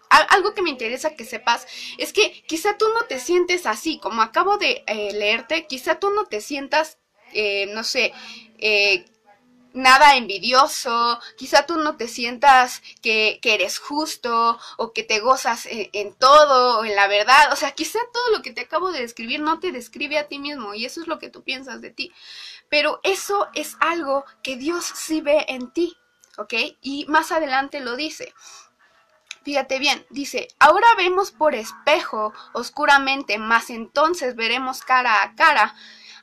algo 0.09 0.53
que 0.53 0.61
me 0.61 0.69
interesa 0.69 1.15
que 1.15 1.25
sepas 1.25 1.67
es 1.97 2.13
que 2.13 2.43
quizá 2.47 2.77
tú 2.77 2.85
no 2.93 3.05
te 3.05 3.19
sientes 3.19 3.65
así, 3.65 3.99
como 3.99 4.21
acabo 4.21 4.57
de 4.57 4.83
eh, 4.87 5.13
leerte, 5.13 5.67
quizá 5.67 5.99
tú 5.99 6.11
no 6.11 6.25
te 6.25 6.39
sientas, 6.39 6.97
eh, 7.33 7.65
no 7.73 7.83
sé, 7.83 8.13
eh, 8.59 9.05
nada 9.77 10.15
envidioso, 10.15 11.19
quizá 11.37 11.65
tú 11.65 11.77
no 11.77 11.95
te 11.95 12.07
sientas 12.07 12.81
que, 13.01 13.39
que 13.41 13.53
eres 13.53 13.79
justo 13.79 14.59
o 14.77 14.91
que 14.91 15.03
te 15.03 15.19
gozas 15.19 15.67
en, 15.69 16.13
todo 16.15 16.79
o 16.79 16.85
en 16.85 16.95
la 16.95 17.07
verdad, 17.07 17.53
o 17.53 17.55
sea, 17.55 17.71
quizá 17.71 17.99
todo 18.11 18.31
lo 18.35 18.41
que 18.41 18.51
te 18.51 18.61
acabo 18.61 18.91
de 18.91 19.01
describir 19.01 19.39
no 19.39 19.59
te 19.59 19.71
describe 19.71 20.17
a 20.17 20.27
ti 20.27 20.39
mismo 20.39 20.73
y 20.73 20.85
eso 20.85 21.01
es 21.01 21.07
lo 21.07 21.19
que 21.19 21.29
tú 21.29 21.43
piensas 21.43 21.81
de 21.81 21.91
ti, 21.91 22.11
pero 22.69 22.99
eso 23.03 23.47
es 23.53 23.77
algo 23.79 24.25
que 24.43 24.57
Dios 24.57 24.83
sí 24.83 25.21
ve 25.21 25.45
en 25.47 25.71
ti, 25.71 25.97
¿ok? 26.37 26.53
Y 26.81 27.05
más 27.07 27.31
adelante 27.31 27.79
lo 27.79 27.95
dice. 27.95 28.33
Fíjate 29.43 29.79
bien, 29.79 30.05
dice, 30.09 30.49
ahora 30.59 30.87
vemos 30.97 31.31
por 31.31 31.55
espejo 31.55 32.33
oscuramente, 32.51 33.37
mas 33.37 33.69
entonces 33.69 34.35
veremos 34.35 34.81
cara 34.81 35.23
a 35.23 35.35
cara. 35.35 35.73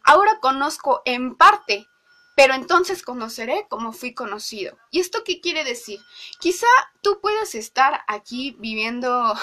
Ahora 0.03 0.39
conozco 0.41 1.01
en 1.07 1.35
parte, 1.35 1.89
pero 2.35 2.55
entonces 2.55 3.03
conoceré 3.03 3.67
como 3.69 3.93
fui 3.93 4.13
conocido. 4.13 4.77
¿Y 4.91 5.01
esto 5.01 5.23
qué 5.25 5.41
quiere 5.41 5.65
decir? 5.65 6.01
Quizá 6.41 6.67
tú 7.01 7.21
puedas 7.21 7.55
estar 7.55 8.03
aquí 8.09 8.57
viviendo 8.59 9.35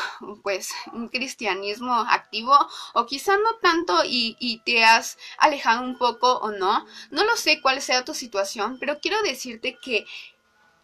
pues 0.43 0.71
un 0.93 1.07
cristianismo 1.07 1.93
activo 1.93 2.53
o 2.93 3.05
quizá 3.05 3.37
no 3.37 3.55
tanto 3.61 4.03
y, 4.05 4.35
y, 4.39 4.59
te 4.59 4.83
has 4.83 5.17
alejado 5.37 5.83
un 5.83 5.97
poco 5.97 6.33
o 6.39 6.51
no. 6.51 6.85
No 7.11 7.23
lo 7.23 7.37
sé 7.37 7.61
cuál 7.61 7.81
sea 7.81 8.05
tu 8.05 8.13
situación, 8.13 8.77
pero 8.79 8.99
quiero 8.99 9.21
decirte 9.21 9.77
que 9.81 10.05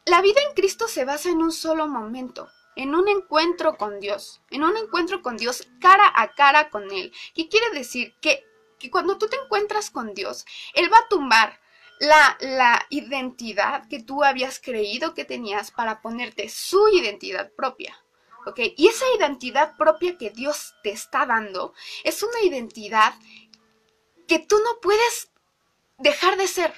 la 0.05 0.21
vida 0.21 0.39
en 0.47 0.55
Cristo 0.55 0.87
se 0.87 1.05
basa 1.05 1.29
en 1.29 1.41
un 1.41 1.51
solo 1.51 1.87
momento. 1.87 2.49
en 2.77 2.93
un 2.93 3.07
encuentro 3.07 3.75
con 3.75 3.99
Dios, 3.99 4.39
en 4.51 4.63
un 4.63 4.77
encuentro 4.77 5.23
con 5.23 5.35
Dios 5.35 5.67
cara 5.81 6.13
a 6.15 6.35
cara 6.35 6.69
con 6.69 6.91
Él. 6.91 7.11
¿Qué 7.33 7.49
quiere 7.49 7.71
decir? 7.71 8.13
Que, 8.21 8.45
que 8.77 8.91
cuando 8.91 9.17
tú 9.17 9.27
te 9.27 9.35
encuentras 9.35 9.89
con 9.89 10.13
Dios, 10.13 10.45
Él 10.75 10.87
va 10.93 10.99
a 10.99 11.07
tumbar 11.07 11.59
la, 11.99 12.37
la 12.39 12.85
identidad 12.89 13.87
que 13.87 14.01
tú 14.01 14.23
habías 14.23 14.59
creído 14.59 15.13
que 15.13 15.25
tenías 15.25 15.71
para 15.71 16.01
ponerte 16.01 16.49
su 16.49 16.87
identidad 16.89 17.51
propia. 17.53 17.97
¿Ok? 18.45 18.59
Y 18.77 18.87
esa 18.87 19.05
identidad 19.17 19.75
propia 19.75 20.17
que 20.17 20.29
Dios 20.29 20.73
te 20.81 20.91
está 20.91 21.25
dando 21.25 21.73
es 22.03 22.23
una 22.23 22.41
identidad 22.43 23.13
que 24.27 24.39
tú 24.39 24.57
no 24.63 24.79
puedes 24.79 25.31
dejar 25.97 26.37
de 26.37 26.47
ser. 26.47 26.73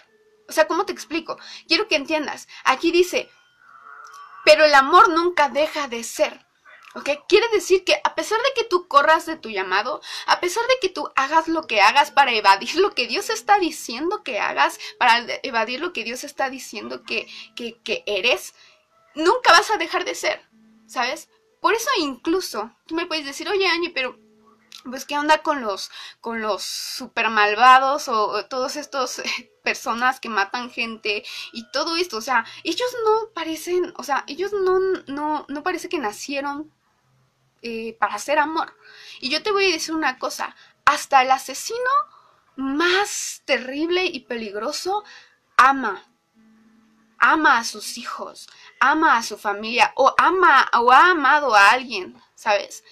O 0.48 0.52
sea, 0.52 0.68
¿cómo 0.68 0.86
te 0.86 0.94
explico? 0.94 1.38
Quiero 1.68 1.88
que 1.88 1.96
entiendas. 1.96 2.48
Aquí 2.64 2.92
dice, 2.92 3.30
pero 4.46 4.66
el 4.66 4.74
amor 4.74 5.10
nunca 5.10 5.50
deja 5.50 5.88
de 5.88 6.04
ser. 6.04 6.46
¿Ok? 6.96 7.10
Quiere 7.28 7.48
decir 7.50 7.84
que 7.84 8.02
a 8.04 8.16
pesar 8.16 8.40
de 8.40 8.54
que 8.56 8.68
tú 8.68 8.88
corras 8.88 9.28
de 9.28 9.36
tu 9.36 9.50
llamado, 9.50 10.02
a 10.26 10.40
pesar 10.40 10.64
de 10.68 10.80
que 10.82 10.90
tú 10.90 11.08
hagas 11.16 11.48
lo 11.48 11.68
que 11.68 11.82
hagas 11.82 12.10
para 12.10 12.34
evadir 12.34 12.76
lo 12.76 12.96
que 12.96 13.08
Dios 13.08 13.30
está 13.30 13.60
diciendo 13.60 14.24
que 14.24 14.40
hagas, 14.40 14.80
para 14.98 15.24
evadir 15.44 15.82
lo 15.82 15.94
que 15.94 16.04
Dios 16.04 16.24
está 16.24 16.50
diciendo 16.50 17.04
que, 17.04 17.28
que, 17.56 17.80
que 17.84 18.04
eres, 18.08 18.56
nunca 19.14 19.52
vas 19.52 19.70
a 19.70 19.78
dejar 19.78 20.04
de 20.04 20.16
ser, 20.16 20.42
¿sabes? 20.88 21.30
Por 21.62 21.76
eso 21.76 21.90
incluso 22.00 22.72
tú 22.88 22.96
me 22.96 23.06
puedes 23.06 23.26
decir, 23.26 23.48
oye 23.50 23.68
Angie, 23.68 23.92
pero 23.92 24.18
pues 24.84 25.06
qué 25.06 25.18
onda 25.18 25.44
con 25.44 25.62
los 25.62 25.92
con 26.22 26.42
los 26.42 26.64
super 26.64 27.30
malvados 27.30 28.08
o, 28.08 28.46
todos 28.46 28.78
estos 28.78 29.20
eh, 29.20 29.52
personas 29.64 30.20
que 30.20 30.30
matan 30.30 30.72
gente 30.72 31.24
y 31.54 31.70
todo 31.72 31.98
esto, 31.98 32.18
o 32.18 32.22
sea, 32.22 32.46
ellos 32.64 32.90
no 33.06 33.32
parecen, 33.34 33.94
o 33.98 34.04
sea, 34.04 34.24
ellos 34.28 34.54
no 34.54 34.80
no 35.08 35.46
no 35.48 35.64
parece 35.64 35.90
que 35.90 36.00
nacieron 36.00 36.74
eh, 37.62 37.96
para 38.00 38.16
hacer 38.16 38.40
amor. 38.40 38.76
Y 39.20 39.30
yo 39.30 39.44
te 39.44 39.52
voy 39.52 39.70
a 39.70 39.74
decir 39.74 39.96
una 39.96 40.20
cosa, 40.20 40.56
hasta 40.86 41.22
el 41.22 41.32
asesino 41.32 41.92
más 42.56 43.42
terrible 43.46 44.06
y 44.06 44.22
peligroso 44.22 45.04
ama 45.58 46.04
ama 47.20 47.60
a 47.60 47.64
sus 47.64 47.98
hijos, 47.98 48.50
ama 48.80 49.18
a 49.18 49.24
su 49.24 49.38
familia 49.38 49.92
o 49.96 50.14
ama 50.18 50.70
o 50.74 50.92
ha 50.92 51.12
amado 51.12 51.54
a 51.54 51.72
alguien, 51.72 52.20
¿sabes? 52.34 52.84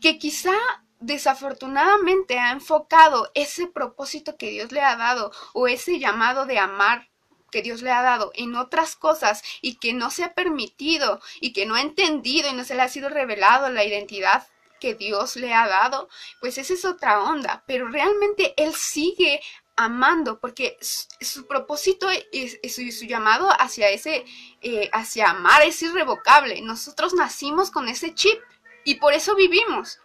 Que 0.00 0.18
quizá 0.18 0.54
desafortunadamente 1.00 2.38
ha 2.38 2.52
enfocado 2.52 3.30
ese 3.34 3.66
propósito 3.66 4.36
que 4.36 4.50
Dios 4.50 4.72
le 4.72 4.80
ha 4.80 4.96
dado 4.96 5.32
o 5.52 5.68
ese 5.68 5.98
llamado 5.98 6.46
de 6.46 6.58
amar 6.58 7.08
que 7.54 7.62
Dios 7.62 7.82
le 7.82 7.92
ha 7.92 8.02
dado 8.02 8.32
en 8.34 8.56
otras 8.56 8.96
cosas 8.96 9.44
y 9.60 9.76
que 9.76 9.92
no 9.92 10.10
se 10.10 10.24
ha 10.24 10.34
permitido 10.34 11.20
y 11.40 11.52
que 11.52 11.66
no 11.66 11.76
ha 11.76 11.82
entendido 11.82 12.50
y 12.50 12.52
no 12.52 12.64
se 12.64 12.74
le 12.74 12.82
ha 12.82 12.88
sido 12.88 13.08
revelado 13.08 13.70
la 13.70 13.84
identidad 13.84 14.48
que 14.80 14.96
Dios 14.96 15.36
le 15.36 15.54
ha 15.54 15.68
dado, 15.68 16.08
pues 16.40 16.58
esa 16.58 16.74
es 16.74 16.84
otra 16.84 17.22
onda, 17.22 17.62
pero 17.68 17.86
realmente 17.86 18.54
Él 18.56 18.74
sigue 18.74 19.40
amando 19.76 20.40
porque 20.40 20.76
su, 20.80 21.46
propósito 21.46 22.08
y 22.32 22.68
su, 22.68 23.04
llamado 23.06 23.48
hacia 23.60 23.88
ese, 23.90 24.24
eh, 24.60 24.90
hacia 24.92 25.30
amar 25.30 25.62
es 25.62 25.80
irrevocable. 25.80 26.60
Nosotros 26.60 27.14
nacimos 27.14 27.70
con 27.70 27.88
ese 27.88 28.16
chip 28.16 28.40
y 28.84 28.96
por 28.96 29.12
eso 29.12 29.36
vivimos 29.36 30.00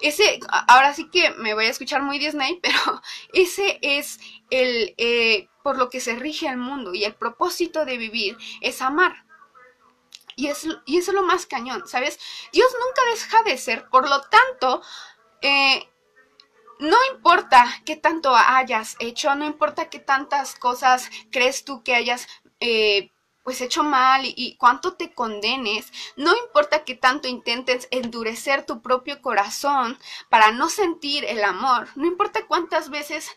ese, 0.00 0.40
ahora 0.68 0.94
sí 0.94 1.08
que 1.10 1.30
me 1.30 1.54
voy 1.54 1.66
a 1.66 1.70
escuchar 1.70 2.02
muy 2.02 2.18
Disney, 2.18 2.58
pero 2.62 3.02
ese 3.32 3.78
es 3.82 4.18
el, 4.50 4.94
eh, 4.98 5.48
por 5.66 5.78
lo 5.78 5.90
que 5.90 5.98
se 5.98 6.14
rige 6.14 6.46
el 6.46 6.58
mundo 6.58 6.94
y 6.94 7.02
el 7.02 7.16
propósito 7.16 7.84
de 7.84 7.98
vivir 7.98 8.38
es 8.60 8.80
amar. 8.80 9.24
Y, 10.36 10.46
es, 10.46 10.64
y 10.84 10.98
es 10.98 11.08
lo 11.08 11.24
más 11.24 11.44
cañón, 11.44 11.88
¿sabes? 11.88 12.20
Dios 12.52 12.68
nunca 12.72 13.02
deja 13.10 13.42
de 13.42 13.58
ser, 13.58 13.88
por 13.88 14.08
lo 14.08 14.20
tanto, 14.20 14.80
eh, 15.42 15.88
no 16.78 16.96
importa 17.12 17.66
qué 17.84 17.96
tanto 17.96 18.36
hayas 18.36 18.94
hecho, 19.00 19.34
no 19.34 19.44
importa 19.44 19.90
qué 19.90 19.98
tantas 19.98 20.54
cosas 20.54 21.10
crees 21.32 21.64
tú 21.64 21.82
que 21.82 21.96
hayas 21.96 22.28
eh, 22.60 23.10
pues 23.42 23.60
hecho 23.60 23.82
mal 23.82 24.22
y, 24.24 24.56
cuánto 24.58 24.94
te 24.94 25.14
condenes, 25.14 25.92
no 26.14 26.36
importa 26.36 26.84
que 26.84 26.94
tanto 26.94 27.26
intentes 27.26 27.88
endurecer 27.90 28.64
tu 28.64 28.82
propio 28.82 29.20
corazón 29.20 29.98
para 30.28 30.52
no 30.52 30.68
sentir 30.68 31.24
el 31.24 31.42
amor, 31.42 31.88
no 31.96 32.06
importa 32.06 32.46
cuántas 32.46 32.88
veces 32.88 33.32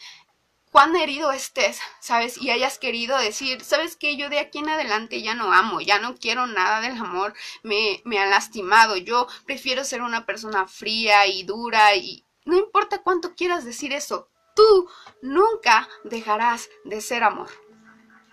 cuán 0.71 0.95
herido 0.95 1.31
estés, 1.31 1.79
¿sabes? 1.99 2.37
Y 2.37 2.51
hayas 2.51 2.77
querido 2.77 3.17
decir, 3.17 3.61
¿sabes 3.63 3.95
qué? 3.95 4.17
Yo 4.17 4.29
de 4.29 4.39
aquí 4.39 4.59
en 4.59 4.69
adelante 4.69 5.21
ya 5.21 5.33
no 5.33 5.53
amo, 5.53 5.81
ya 5.81 5.99
no 5.99 6.15
quiero 6.15 6.47
nada 6.47 6.81
del 6.81 6.97
amor, 6.97 7.33
me, 7.63 8.01
me 8.05 8.19
ha 8.19 8.25
lastimado, 8.25 8.97
yo 8.97 9.27
prefiero 9.45 9.83
ser 9.83 10.01
una 10.01 10.25
persona 10.25 10.67
fría 10.67 11.27
y 11.27 11.43
dura 11.43 11.95
y 11.95 12.25
no 12.45 12.57
importa 12.57 13.01
cuánto 13.03 13.35
quieras 13.35 13.65
decir 13.65 13.93
eso, 13.93 14.29
tú 14.55 14.89
nunca 15.21 15.87
dejarás 16.03 16.69
de 16.83 17.01
ser 17.01 17.23
amor, 17.23 17.49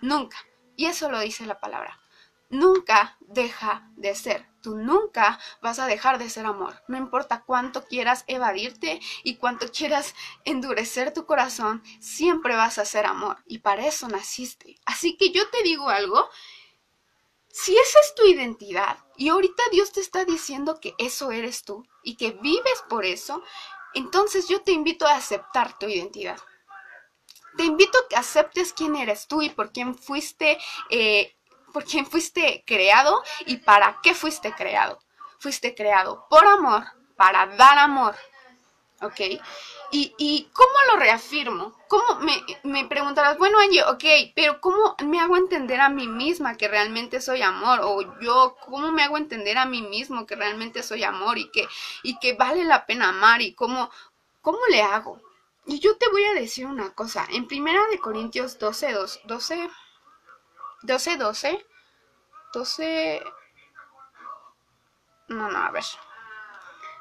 nunca. 0.01 0.37
Y 0.75 0.85
eso 0.85 1.09
lo 1.09 1.19
dice 1.19 1.45
la 1.45 1.59
palabra. 1.59 1.99
Nunca 2.49 3.17
deja 3.19 3.89
de 3.95 4.15
ser. 4.15 4.47
Tú 4.61 4.77
nunca 4.77 5.39
vas 5.61 5.79
a 5.79 5.85
dejar 5.85 6.17
de 6.17 6.29
ser 6.29 6.45
amor. 6.45 6.81
No 6.87 6.97
importa 6.97 7.43
cuánto 7.45 7.83
quieras 7.85 8.23
evadirte 8.27 9.01
y 9.23 9.35
cuánto 9.35 9.71
quieras 9.71 10.15
endurecer 10.45 11.13
tu 11.13 11.25
corazón, 11.25 11.83
siempre 11.99 12.55
vas 12.55 12.77
a 12.77 12.85
ser 12.85 13.05
amor. 13.05 13.37
Y 13.45 13.59
para 13.59 13.85
eso 13.85 14.07
naciste. 14.07 14.77
Así 14.85 15.17
que 15.17 15.31
yo 15.31 15.49
te 15.49 15.61
digo 15.63 15.89
algo. 15.89 16.29
Si 17.49 17.75
esa 17.75 17.99
es 17.99 18.15
tu 18.15 18.25
identidad 18.27 18.99
y 19.17 19.29
ahorita 19.29 19.63
Dios 19.71 19.91
te 19.91 19.99
está 19.99 20.25
diciendo 20.25 20.79
que 20.79 20.93
eso 20.99 21.31
eres 21.31 21.63
tú 21.63 21.85
y 22.03 22.15
que 22.15 22.31
vives 22.31 22.83
por 22.87 23.03
eso, 23.03 23.43
entonces 23.93 24.47
yo 24.47 24.61
te 24.61 24.71
invito 24.71 25.07
a 25.07 25.15
aceptar 25.15 25.77
tu 25.79 25.87
identidad 25.87 26.37
te 27.57 27.65
invito 27.65 27.97
a 27.97 28.07
que 28.07 28.15
aceptes 28.15 28.71
quién 28.71 28.95
eres 28.95 29.27
tú 29.27 29.41
y 29.41 29.49
por 29.49 29.73
quién 29.73 29.95
fuiste, 29.95 30.57
eh, 30.89 31.36
por 31.73 31.83
quién 31.85 32.05
fuiste 32.05 32.63
creado 32.65 33.23
y 33.45 33.57
para 33.57 33.99
qué 34.01 34.13
fuiste 34.13 34.53
creado. 34.53 34.99
Fuiste 35.39 35.75
creado 35.75 36.25
por 36.29 36.45
amor, 36.45 36.83
para 37.15 37.45
dar 37.57 37.77
amor. 37.77 38.15
¿Ok? 39.01 39.19
¿Y, 39.91 40.13
y 40.17 40.49
cómo 40.53 40.73
lo 40.91 40.99
reafirmo? 40.99 41.77
¿Cómo 41.87 42.19
me, 42.19 42.33
me, 42.63 42.85
preguntarás, 42.85 43.37
bueno, 43.37 43.59
Angie, 43.59 43.83
ok, 43.83 44.33
pero 44.35 44.59
¿cómo 44.59 44.95
me 45.05 45.19
hago 45.19 45.37
entender 45.37 45.79
a 45.79 45.87
mí 45.87 46.07
misma 46.07 46.57
que 46.57 46.67
realmente 46.67 47.21
soy 47.21 47.41
amor? 47.41 47.79
O 47.83 48.19
yo, 48.19 48.57
¿cómo 48.65 48.91
me 48.91 49.03
hago 49.03 49.17
entender 49.17 49.57
a 49.57 49.65
mí 49.65 49.81
mismo 49.81 50.25
que 50.25 50.35
realmente 50.35 50.83
soy 50.83 51.03
amor 51.03 51.37
y 51.37 51.49
que, 51.51 51.67
y 52.03 52.17
que 52.19 52.33
vale 52.33 52.65
la 52.65 52.85
pena 52.85 53.09
amar? 53.09 53.41
¿Y 53.41 53.53
cómo, 53.53 53.89
cómo 54.41 54.59
le 54.69 54.81
hago? 54.81 55.21
Y 55.65 55.79
yo 55.79 55.95
te 55.97 56.09
voy 56.09 56.23
a 56.25 56.33
decir 56.33 56.65
una 56.65 56.93
cosa. 56.93 57.25
En 57.29 57.47
Primera 57.47 57.81
de 57.91 57.99
Corintios 57.99 58.57
12, 58.57 58.93
12, 58.93 59.21
12, 59.25 59.69
12, 60.83 61.17
12, 61.17 61.65
12, 62.53 63.23
no, 65.29 65.49
no, 65.49 65.57
a 65.57 65.71
ver. 65.71 65.83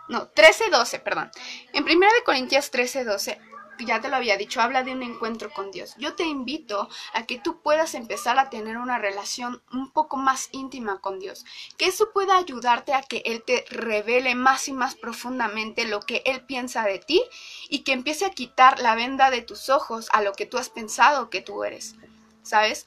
No, 0.09 0.29
13, 0.29 0.71
12, 0.71 1.01
perdón. 1.01 1.31
En 1.73 1.85
Primera 1.85 2.13
de 2.15 2.25
Corintios 2.25 2.71
13, 2.71 3.05
12 3.05 3.41
ya 3.85 4.01
te 4.01 4.09
lo 4.09 4.17
había 4.17 4.37
dicho, 4.37 4.61
habla 4.61 4.83
de 4.83 4.93
un 4.93 5.03
encuentro 5.03 5.51
con 5.53 5.71
Dios. 5.71 5.95
Yo 5.99 6.15
te 6.15 6.25
invito 6.25 6.89
a 7.13 7.27
que 7.27 7.39
tú 7.39 7.61
puedas 7.61 7.95
empezar 7.95 8.39
a 8.39 8.49
tener 8.49 8.79
una 8.79 8.99
relación 8.99 9.63
un 9.73 9.91
poco 9.91 10.17
más 10.17 10.49
íntima 10.53 11.01
con 11.01 11.19
Dios, 11.19 11.45
que 11.77 11.87
eso 11.87 12.11
pueda 12.13 12.37
ayudarte 12.37 12.95
a 12.95 13.03
que 13.03 13.23
Él 13.27 13.43
te 13.45 13.65
revele 13.69 14.35
más 14.35 14.69
y 14.69 14.73
más 14.73 14.95
profundamente 14.95 15.85
lo 15.85 16.01
que 16.01 16.23
Él 16.25 16.45
piensa 16.45 16.85
de 16.85 16.99
ti 16.99 17.23
y 17.69 17.81
que 17.81 17.93
empiece 17.93 18.25
a 18.25 18.31
quitar 18.31 18.81
la 18.81 18.95
venda 18.95 19.31
de 19.31 19.43
tus 19.43 19.69
ojos 19.69 20.09
a 20.13 20.23
lo 20.23 20.33
que 20.33 20.47
tú 20.47 20.59
has 20.59 20.71
pensado 20.71 21.31
que 21.31 21.43
tú 21.43 21.65
eres, 21.65 21.97
¿sabes? 22.43 22.87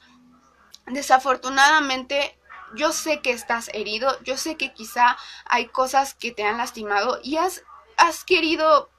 Desafortunadamente 0.90 2.38
yo 2.74 2.92
sé 2.92 3.20
que 3.20 3.32
estás 3.32 3.68
herido, 3.72 4.16
yo 4.22 4.36
sé 4.36 4.56
que 4.56 4.72
quizá 4.72 5.16
hay 5.44 5.68
cosas 5.68 6.14
que 6.14 6.32
te 6.32 6.44
han 6.44 6.58
lastimado 6.58 7.20
y 7.22 7.36
has, 7.36 7.62
has 7.96 8.24
querido 8.24 8.90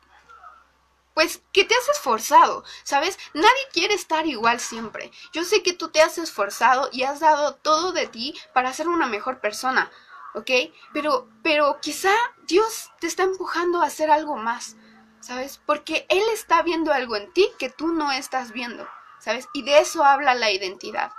pues 1.13 1.41
que 1.51 1.65
te 1.65 1.75
has 1.75 1.89
esforzado, 1.89 2.63
¿sabes? 2.83 3.19
Nadie 3.33 3.67
quiere 3.73 3.93
estar 3.93 4.25
igual 4.27 4.59
siempre. 4.59 5.11
Yo 5.33 5.43
sé 5.43 5.61
que 5.61 5.73
tú 5.73 5.89
te 5.89 6.01
has 6.01 6.17
esforzado 6.17 6.89
y 6.91 7.03
has 7.03 7.19
dado 7.19 7.55
todo 7.55 7.91
de 7.91 8.07
ti 8.07 8.33
para 8.53 8.73
ser 8.73 8.87
una 8.87 9.07
mejor 9.07 9.41
persona, 9.41 9.91
¿ok? 10.35 10.49
Pero, 10.93 11.27
pero 11.43 11.79
quizá 11.81 12.13
Dios 12.47 12.91
te 12.99 13.07
está 13.07 13.23
empujando 13.23 13.81
a 13.81 13.87
hacer 13.87 14.09
algo 14.09 14.37
más, 14.37 14.77
¿sabes? 15.19 15.61
Porque 15.65 16.05
Él 16.09 16.23
está 16.33 16.61
viendo 16.61 16.93
algo 16.93 17.17
en 17.17 17.31
ti 17.33 17.49
que 17.59 17.69
tú 17.69 17.87
no 17.87 18.11
estás 18.11 18.53
viendo, 18.53 18.87
¿sabes? 19.19 19.47
Y 19.53 19.63
de 19.63 19.79
eso 19.79 20.03
habla 20.03 20.33
la 20.33 20.51
identidad. 20.51 21.11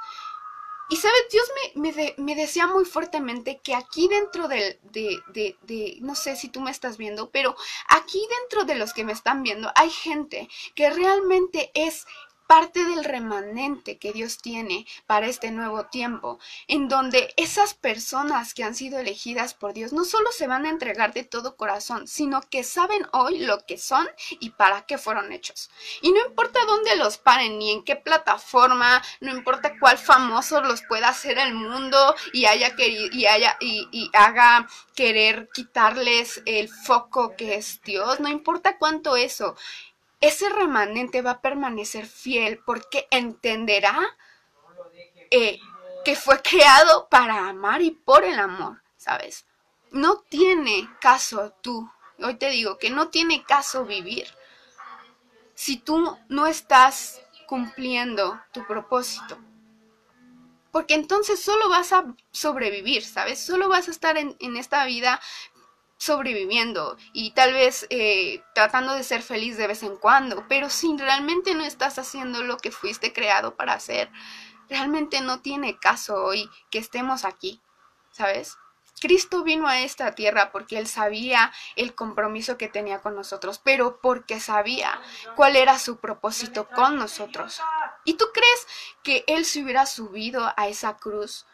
Y 0.92 0.96
sabes, 0.96 1.22
Dios 1.30 1.50
me, 1.74 2.14
me, 2.18 2.34
decía 2.34 2.66
muy 2.66 2.84
fuertemente 2.84 3.62
que 3.64 3.74
aquí 3.74 4.08
dentro 4.08 4.46
de, 4.46 4.78
de, 4.82 5.56
de, 5.62 5.96
no 6.02 6.14
sé 6.14 6.36
si 6.36 6.50
tú 6.50 6.60
me 6.60 6.70
estás 6.70 6.98
viendo, 6.98 7.30
pero 7.30 7.56
aquí 7.88 8.22
dentro 8.40 8.66
de 8.66 8.74
los 8.74 8.92
que 8.92 9.02
me 9.02 9.12
están 9.12 9.42
viendo 9.42 9.72
hay 9.74 9.88
gente 9.88 10.50
que 10.74 10.90
realmente 10.90 11.70
es 11.72 12.04
parte 12.46 12.84
del 12.84 13.04
remanente 13.04 13.98
que 13.98 14.12
Dios 14.12 14.38
tiene 14.38 14.86
para 15.06 15.26
este 15.26 15.50
nuevo 15.50 15.86
tiempo, 15.86 16.38
en 16.68 16.88
donde 16.88 17.32
esas 17.36 17.74
personas 17.74 18.54
que 18.54 18.64
han 18.64 18.74
sido 18.74 18.98
elegidas 18.98 19.54
por 19.54 19.72
Dios 19.72 19.92
no 19.92 20.04
solo 20.04 20.30
se 20.32 20.46
van 20.46 20.66
a 20.66 20.70
entregar 20.70 21.12
de 21.12 21.24
todo 21.24 21.56
corazón, 21.56 22.06
sino 22.06 22.40
que 22.42 22.64
saben 22.64 23.06
hoy 23.12 23.38
lo 23.38 23.64
que 23.66 23.78
son 23.78 24.06
y 24.40 24.50
para 24.50 24.86
qué 24.86 24.98
fueron 24.98 25.32
hechos. 25.32 25.70
Y 26.00 26.12
no 26.12 26.24
importa 26.26 26.60
dónde 26.66 26.96
los 26.96 27.18
paren, 27.18 27.58
ni 27.58 27.70
en 27.70 27.84
qué 27.84 27.96
plataforma, 27.96 29.02
no 29.20 29.32
importa 29.32 29.78
cuál 29.78 29.98
famoso 29.98 30.60
los 30.62 30.82
pueda 30.82 31.08
hacer 31.08 31.38
el 31.38 31.54
mundo 31.54 32.14
y 32.32 32.46
haya 32.46 32.74
querido, 32.76 33.08
y 33.12 33.26
haya, 33.26 33.56
y, 33.60 33.88
y 33.92 34.10
haga 34.12 34.68
querer 34.94 35.48
quitarles 35.52 36.42
el 36.46 36.68
foco 36.68 37.34
que 37.36 37.56
es 37.56 37.80
Dios, 37.82 38.20
no 38.20 38.28
importa 38.28 38.78
cuánto 38.78 39.16
eso 39.16 39.56
ese 40.22 40.48
remanente 40.48 41.20
va 41.20 41.32
a 41.32 41.40
permanecer 41.40 42.06
fiel 42.06 42.60
porque 42.64 43.08
entenderá 43.10 43.98
eh, 45.30 45.58
que 46.04 46.14
fue 46.14 46.40
creado 46.40 47.08
para 47.08 47.48
amar 47.48 47.82
y 47.82 47.90
por 47.90 48.24
el 48.24 48.38
amor, 48.38 48.82
¿sabes? 48.96 49.46
No 49.90 50.20
tiene 50.20 50.88
caso 51.00 51.52
tú, 51.60 51.90
hoy 52.20 52.36
te 52.36 52.50
digo 52.50 52.78
que 52.78 52.88
no 52.88 53.08
tiene 53.08 53.42
caso 53.42 53.84
vivir 53.84 54.28
si 55.54 55.76
tú 55.76 56.16
no 56.28 56.46
estás 56.46 57.20
cumpliendo 57.46 58.40
tu 58.52 58.64
propósito. 58.64 59.38
Porque 60.70 60.94
entonces 60.94 61.42
solo 61.42 61.68
vas 61.68 61.92
a 61.92 62.14
sobrevivir, 62.30 63.04
¿sabes? 63.04 63.44
Solo 63.44 63.68
vas 63.68 63.88
a 63.88 63.90
estar 63.90 64.16
en, 64.16 64.36
en 64.38 64.56
esta 64.56 64.86
vida 64.86 65.20
sobreviviendo 66.02 66.96
y 67.12 67.30
tal 67.30 67.52
vez 67.52 67.86
eh, 67.88 68.42
tratando 68.56 68.92
de 68.94 69.04
ser 69.04 69.22
feliz 69.22 69.56
de 69.56 69.68
vez 69.68 69.84
en 69.84 69.96
cuando, 69.96 70.48
pero 70.48 70.68
si 70.68 70.96
realmente 70.98 71.54
no 71.54 71.62
estás 71.62 71.96
haciendo 71.96 72.42
lo 72.42 72.56
que 72.56 72.72
fuiste 72.72 73.12
creado 73.12 73.54
para 73.54 73.74
hacer, 73.74 74.10
realmente 74.68 75.20
no 75.20 75.42
tiene 75.42 75.78
caso 75.78 76.16
hoy 76.24 76.50
que 76.72 76.78
estemos 76.78 77.24
aquí, 77.24 77.60
¿sabes? 78.10 78.58
Cristo 79.00 79.44
vino 79.44 79.68
a 79.68 79.82
esta 79.82 80.16
tierra 80.16 80.50
porque 80.50 80.76
él 80.76 80.88
sabía 80.88 81.52
el 81.76 81.94
compromiso 81.94 82.58
que 82.58 82.66
tenía 82.66 83.00
con 83.00 83.14
nosotros, 83.14 83.60
pero 83.62 84.00
porque 84.00 84.40
sabía 84.40 85.00
cuál 85.36 85.54
era 85.54 85.78
su 85.78 85.98
propósito 85.98 86.68
con 86.68 86.96
nosotros. 86.96 87.60
¿Y 88.04 88.14
tú 88.14 88.24
crees 88.34 88.66
que 89.04 89.22
él 89.28 89.44
se 89.44 89.62
hubiera 89.62 89.86
subido 89.86 90.52
a 90.56 90.66
esa 90.66 90.96
cruz 90.96 91.46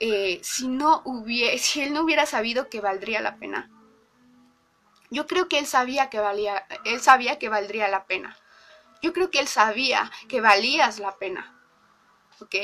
eh, 0.00 0.40
si 0.42 0.66
no 0.66 1.02
hubiera, 1.04 1.56
si 1.58 1.82
él 1.82 1.92
no 1.92 2.02
hubiera 2.02 2.24
sabido 2.24 2.70
que 2.70 2.80
valdría 2.80 3.20
la 3.20 3.36
pena. 3.36 3.70
Yo 5.10 5.26
creo 5.26 5.48
que 5.48 5.58
él 5.58 5.66
sabía 5.66 6.08
que 6.08 6.20
valía, 6.20 6.66
él 6.84 7.00
sabía 7.00 7.38
que 7.38 7.48
valdría 7.48 7.88
la 7.88 8.06
pena. 8.06 8.36
Yo 9.02 9.12
creo 9.12 9.30
que 9.30 9.40
él 9.40 9.48
sabía 9.48 10.10
que 10.28 10.40
valías 10.40 10.98
la 10.98 11.16
pena. 11.18 11.56
¿Ok? 12.40 12.54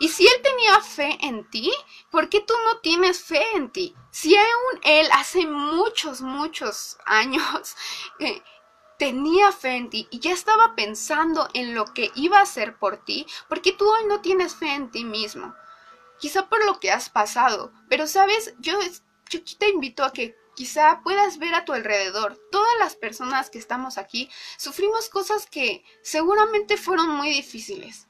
Y 0.00 0.08
si 0.08 0.26
él 0.26 0.40
tenía 0.42 0.80
fe 0.80 1.18
en 1.20 1.48
ti, 1.50 1.70
¿por 2.10 2.30
qué 2.30 2.40
tú 2.40 2.54
no 2.64 2.78
tienes 2.78 3.22
fe 3.22 3.42
en 3.54 3.70
ti? 3.70 3.94
Si 4.10 4.34
aún 4.34 4.80
él 4.84 5.06
hace 5.12 5.46
muchos, 5.46 6.22
muchos 6.22 6.96
años 7.04 7.76
eh, 8.20 8.42
tenía 8.98 9.52
fe 9.52 9.76
en 9.76 9.90
ti 9.90 10.08
y 10.10 10.20
ya 10.20 10.32
estaba 10.32 10.74
pensando 10.74 11.48
en 11.52 11.74
lo 11.74 11.92
que 11.92 12.10
iba 12.14 12.38
a 12.38 12.42
hacer 12.42 12.78
por 12.78 13.04
ti, 13.04 13.26
¿por 13.48 13.60
qué 13.60 13.72
tú 13.72 13.86
hoy 13.86 14.06
no 14.06 14.22
tienes 14.22 14.54
fe 14.54 14.72
en 14.72 14.90
ti 14.90 15.04
mismo? 15.04 15.54
Quizá 16.18 16.48
por 16.48 16.64
lo 16.64 16.80
que 16.80 16.90
has 16.90 17.10
pasado, 17.10 17.72
pero 17.88 18.06
sabes, 18.06 18.54
yo, 18.58 18.78
te 19.58 19.68
invito 19.68 20.04
a 20.04 20.12
que 20.12 20.36
quizá 20.54 21.00
puedas 21.02 21.38
ver 21.38 21.54
a 21.54 21.64
tu 21.64 21.72
alrededor. 21.72 22.40
Todas 22.50 22.74
las 22.80 22.96
personas 22.96 23.50
que 23.50 23.58
estamos 23.58 23.98
aquí 23.98 24.28
sufrimos 24.56 25.08
cosas 25.08 25.46
que 25.46 25.84
seguramente 26.02 26.76
fueron 26.76 27.10
muy 27.10 27.30
difíciles, 27.30 28.08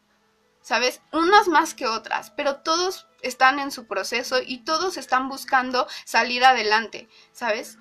¿sabes? 0.63 1.03
Unas 1.13 1.49
más 1.49 1.75
que 1.75 1.87
otras, 1.87 2.31
pero 2.31 2.61
todos 2.61 3.07
están 3.21 3.59
en 3.59 3.71
su 3.71 3.87
proceso 3.87 4.39
y 4.45 4.65
todos 4.65 4.97
están 4.97 5.29
buscando 5.29 5.87
salir 6.05 6.45
adelante, 6.45 7.09
¿sabes? 7.33 7.79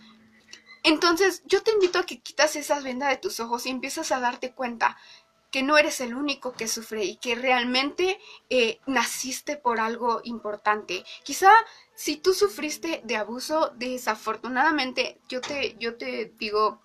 Entonces 0.84 1.44
yo 1.46 1.64
te 1.64 1.72
invito 1.72 2.00
a 2.00 2.06
que 2.06 2.22
quitas 2.22 2.56
esas 2.56 2.84
vendas 2.84 3.10
de 3.10 3.18
tus 3.18 3.40
ojos 3.40 3.66
y 3.66 3.70
empiezas 3.70 4.12
a 4.12 4.20
darte 4.20 4.54
cuenta 4.54 4.98
que 5.58 5.64
no 5.64 5.80
eres 5.80 6.02
el 6.02 6.14
único 6.14 6.54
que 6.54 6.68
sufre 6.68 7.04
y 7.04 7.16
que 7.16 7.34
realmente 7.34 8.20
eh, 8.52 8.80
naciste 8.86 9.58
por 9.58 9.80
algo 9.80 10.22
importante. 10.24 11.04
Quizá 11.24 11.52
si 11.96 12.18
tú 12.18 12.36
sufriste 12.36 13.02
de 13.06 13.16
abuso, 13.16 13.72
desafortunadamente, 13.76 15.20
yo 15.28 15.42
te, 15.42 15.76
yo 15.80 15.98
te 15.98 16.32
digo, 16.38 16.84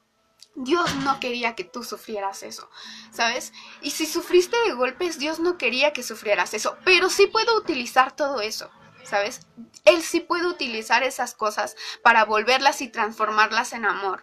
Dios 0.55 0.94
no 1.05 1.20
quería 1.20 1.55
que 1.55 1.64
tú 1.64 1.85
sufrieras 1.85 2.42
eso, 2.42 2.70
¿sabes? 3.11 3.53
Y 3.83 3.90
si 3.90 4.07
sufriste 4.07 4.57
de 4.64 4.73
golpes, 4.73 5.18
Dios 5.18 5.38
no 5.38 5.59
quería 5.59 5.92
que 5.92 6.03
sufrieras 6.03 6.55
eso, 6.55 6.79
pero 6.83 7.11
sí 7.11 7.27
puedo 7.27 7.59
utilizar 7.59 8.16
todo 8.16 8.40
eso. 8.40 8.70
¿Sabes? 9.05 9.49
Él 9.85 10.01
sí 10.01 10.20
puede 10.20 10.47
utilizar 10.47 11.03
esas 11.03 11.35
cosas 11.35 11.77
para 12.03 12.25
volverlas 12.25 12.81
y 12.81 12.88
transformarlas 12.88 13.73
en 13.75 13.85
amor 13.85 14.23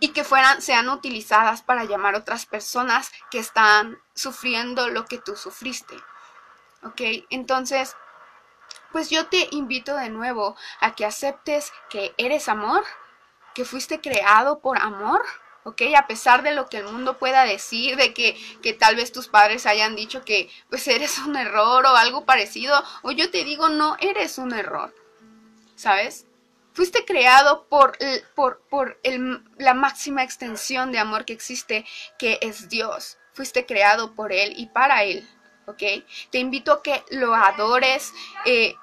y 0.00 0.08
que 0.08 0.24
fueran, 0.24 0.60
sean 0.60 0.88
utilizadas 0.88 1.62
para 1.62 1.84
llamar 1.84 2.14
a 2.14 2.18
otras 2.18 2.46
personas 2.46 3.10
que 3.30 3.38
están 3.38 3.98
sufriendo 4.14 4.88
lo 4.88 5.04
que 5.06 5.18
tú 5.18 5.36
sufriste. 5.36 5.96
¿Ok? 6.82 7.00
Entonces, 7.30 7.96
pues 8.92 9.10
yo 9.10 9.26
te 9.26 9.48
invito 9.50 9.96
de 9.96 10.10
nuevo 10.10 10.56
a 10.80 10.94
que 10.94 11.04
aceptes 11.04 11.72
que 11.90 12.14
eres 12.16 12.48
amor, 12.48 12.84
que 13.54 13.64
fuiste 13.64 14.00
creado 14.00 14.60
por 14.60 14.78
amor, 14.78 15.24
¿ok? 15.64 15.82
A 15.96 16.06
pesar 16.06 16.42
de 16.42 16.54
lo 16.54 16.68
que 16.68 16.78
el 16.78 16.84
mundo 16.84 17.18
pueda 17.18 17.44
decir, 17.44 17.96
de 17.96 18.14
que, 18.14 18.36
que, 18.62 18.72
tal 18.72 18.96
vez 18.96 19.12
tus 19.12 19.28
padres 19.28 19.66
hayan 19.66 19.96
dicho 19.96 20.24
que 20.24 20.50
pues 20.68 20.86
eres 20.86 21.18
un 21.18 21.36
error 21.36 21.84
o 21.86 21.96
algo 21.96 22.24
parecido, 22.24 22.82
o 23.02 23.10
yo 23.10 23.30
te 23.30 23.44
digo, 23.44 23.68
no 23.68 23.96
eres 23.98 24.38
un 24.38 24.52
error, 24.52 24.94
¿sabes? 25.74 26.26
Fuiste 26.74 27.04
creado 27.04 27.68
por, 27.68 27.96
por, 28.34 28.60
por 28.68 29.00
la 29.58 29.74
máxima 29.74 30.24
extensión 30.24 30.90
de 30.90 30.98
amor 30.98 31.24
que 31.24 31.32
existe, 31.32 31.86
que 32.18 32.38
es 32.42 32.68
Dios. 32.68 33.16
Fuiste 33.32 33.64
creado 33.64 34.14
por 34.14 34.32
Él 34.32 34.54
y 34.56 34.66
para 34.66 35.04
Él. 35.04 35.28
¿Ok? 35.66 35.82
Te 36.30 36.38
invito 36.38 36.72
a 36.72 36.82
que 36.82 37.02
lo 37.10 37.34
adores, 37.34 38.12
eh, 38.44 38.74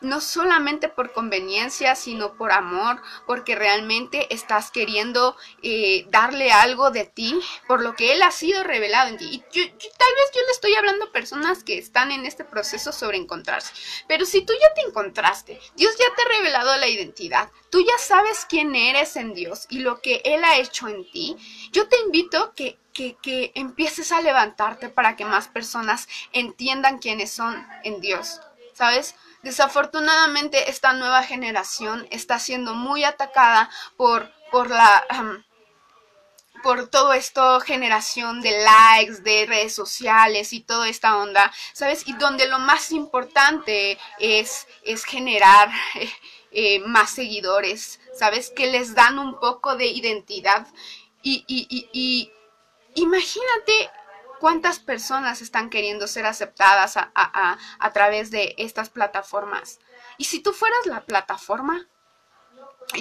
no 0.00 0.20
solamente 0.20 0.88
por 0.88 1.12
conveniencia, 1.12 1.94
sino 1.94 2.34
por 2.34 2.52
amor, 2.52 3.00
porque 3.26 3.54
realmente 3.54 4.32
estás 4.34 4.70
queriendo 4.70 5.36
eh, 5.62 6.06
darle 6.10 6.52
algo 6.52 6.90
de 6.90 7.04
ti, 7.04 7.38
por 7.66 7.82
lo 7.82 7.94
que 7.94 8.12
Él 8.12 8.22
ha 8.22 8.30
sido 8.30 8.62
revelado 8.62 9.08
en 9.08 9.16
ti. 9.16 9.26
Y 9.30 9.38
tal 9.38 10.14
vez 10.14 10.30
yo 10.34 10.40
le 10.44 10.52
estoy 10.52 10.74
hablando 10.74 11.06
a 11.06 11.12
personas 11.12 11.64
que 11.64 11.78
están 11.78 12.12
en 12.12 12.26
este 12.26 12.44
proceso 12.44 12.92
sobre 12.92 13.18
encontrarse, 13.18 13.72
pero 14.06 14.26
si 14.26 14.44
tú 14.44 14.52
ya 14.60 14.74
te 14.74 14.82
encontraste, 14.82 15.60
Dios 15.76 15.94
ya 15.98 16.14
te 16.14 16.22
ha 16.22 16.36
revelado 16.38 16.76
la 16.76 16.88
identidad, 16.88 17.50
tú 17.70 17.80
ya 17.80 17.98
sabes 17.98 18.46
quién 18.48 18.74
eres 18.74 19.16
en 19.16 19.34
Dios 19.34 19.66
y 19.70 19.78
lo 19.78 20.00
que 20.00 20.20
Él 20.24 20.44
ha 20.44 20.58
hecho 20.58 20.88
en 20.88 21.10
ti, 21.10 21.36
yo 21.72 21.88
te 21.88 21.98
invito 22.00 22.52
que 22.54 22.78
que, 22.96 23.14
que, 23.20 23.52
empieces 23.54 24.10
a 24.10 24.22
levantarte 24.22 24.88
para 24.88 25.16
que 25.16 25.26
más 25.26 25.48
personas 25.48 26.08
entiendan 26.32 26.98
quiénes 26.98 27.30
son 27.30 27.54
en 27.84 28.00
Dios. 28.00 28.40
¿Sabes? 28.72 29.14
Desafortunadamente 29.42 30.70
esta 30.70 30.92
nueva 30.92 31.22
generación 31.22 32.06
está 32.10 32.38
siendo 32.38 32.74
muy 32.74 33.04
atacada 33.04 33.70
por, 33.96 34.32
por 34.50 34.70
la... 34.70 35.04
por 36.62 36.88
todo 36.88 37.12
esto, 37.12 37.60
generación 37.60 38.40
de 38.40 38.64
likes, 38.64 39.22
de 39.22 39.46
redes 39.46 39.74
sociales 39.74 40.52
y 40.52 40.60
toda 40.60 40.88
esta 40.88 41.16
onda, 41.16 41.52
¿sabes? 41.72 42.06
Y 42.08 42.14
donde 42.14 42.48
lo 42.48 42.58
más 42.58 42.90
importante 42.90 43.98
es, 44.18 44.66
es 44.82 45.04
generar 45.04 45.70
eh, 45.94 46.10
eh, 46.58 46.78
más 46.80 47.10
seguidores, 47.10 48.00
¿sabes? 48.18 48.50
Que 48.50 48.66
les 48.66 48.94
dan 48.94 49.18
un 49.18 49.38
poco 49.38 49.76
de 49.76 49.86
identidad. 49.86 50.66
Y, 51.22 52.32
imagínate 52.94 53.90
¿Cuántas 54.40 54.78
personas 54.78 55.40
están 55.40 55.70
queriendo 55.70 56.06
ser 56.06 56.26
aceptadas 56.26 56.96
a, 56.96 57.10
a, 57.14 57.92
través 57.92 58.30
de 58.30 58.54
estas 58.58 58.90
plataformas? 58.90 59.78
Y 60.18 60.24
si 60.24 60.40
tú 60.40 60.52
fueras 60.52 60.86
la 60.86 61.04
plataforma, 61.04 61.86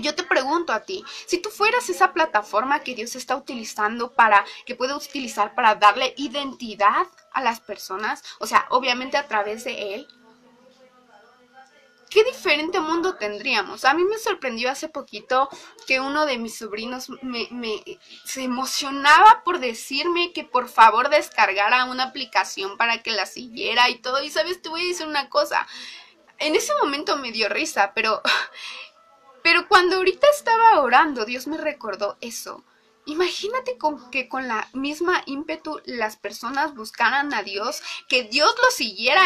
yo 0.01 0.15
te 0.15 0.23
pregunto 0.23 0.73
a 0.73 0.81
ti, 0.81 1.03
si 1.27 1.37
tú 1.39 1.49
fueras 1.49 1.89
esa 1.89 2.13
plataforma 2.13 2.79
que 2.79 2.95
Dios 2.95 3.15
está 3.15 3.35
utilizando 3.35 4.13
para, 4.13 4.45
que 4.65 4.75
puede 4.75 4.93
utilizar 4.95 5.53
para 5.55 5.75
darle 5.75 6.13
identidad 6.17 7.07
a 7.31 7.41
las 7.41 7.59
personas, 7.59 8.23
o 8.39 8.47
sea, 8.47 8.65
obviamente 8.69 9.17
a 9.17 9.27
través 9.27 9.63
de 9.63 9.93
Él, 9.93 10.07
qué 12.09 12.23
diferente 12.23 12.79
mundo 12.79 13.15
tendríamos. 13.15 13.85
A 13.85 13.93
mí 13.93 14.03
me 14.03 14.17
sorprendió 14.17 14.69
hace 14.69 14.89
poquito 14.89 15.49
que 15.87 15.99
uno 15.99 16.25
de 16.25 16.37
mis 16.37 16.57
sobrinos 16.57 17.09
me, 17.21 17.47
se 18.23 18.43
emocionaba 18.43 19.43
por 19.43 19.59
decirme 19.59 20.33
que 20.33 20.43
por 20.43 20.69
favor 20.69 21.09
descargara 21.09 21.85
una 21.85 22.03
aplicación 22.03 22.77
para 22.77 23.01
que 23.01 23.11
la 23.11 23.25
siguiera 23.25 23.89
y 23.89 23.99
todo. 23.99 24.23
Y 24.23 24.29
sabes, 24.29 24.61
te 24.61 24.69
voy 24.69 24.83
a 24.83 24.87
decir 24.87 25.07
una 25.07 25.29
cosa. 25.29 25.67
En 26.37 26.55
ese 26.55 26.73
momento 26.81 27.17
me 27.17 27.31
dio 27.31 27.49
risa, 27.49 27.93
pero, 27.93 28.21
pero 29.43 29.67
cuando 29.67 29.97
ahorita 29.97 30.27
estaba 30.35 30.81
orando, 30.81 31.25
Dios 31.25 31.47
me 31.47 31.57
recordó 31.57 32.17
eso 32.21 32.63
Imagínate 33.05 33.77
con 33.77 34.09
que 34.09 34.27
con 34.27 34.47
la 34.47 34.67
misma 34.73 35.21
ímpetu 35.27 35.79
las 35.85 36.17
personas 36.17 36.73
buscaran 36.73 37.33
a 37.33 37.43
Dios, 37.43 37.81
que 38.09 38.23
Dios 38.23 38.53
los 38.63 38.73
siguiera 38.73 39.21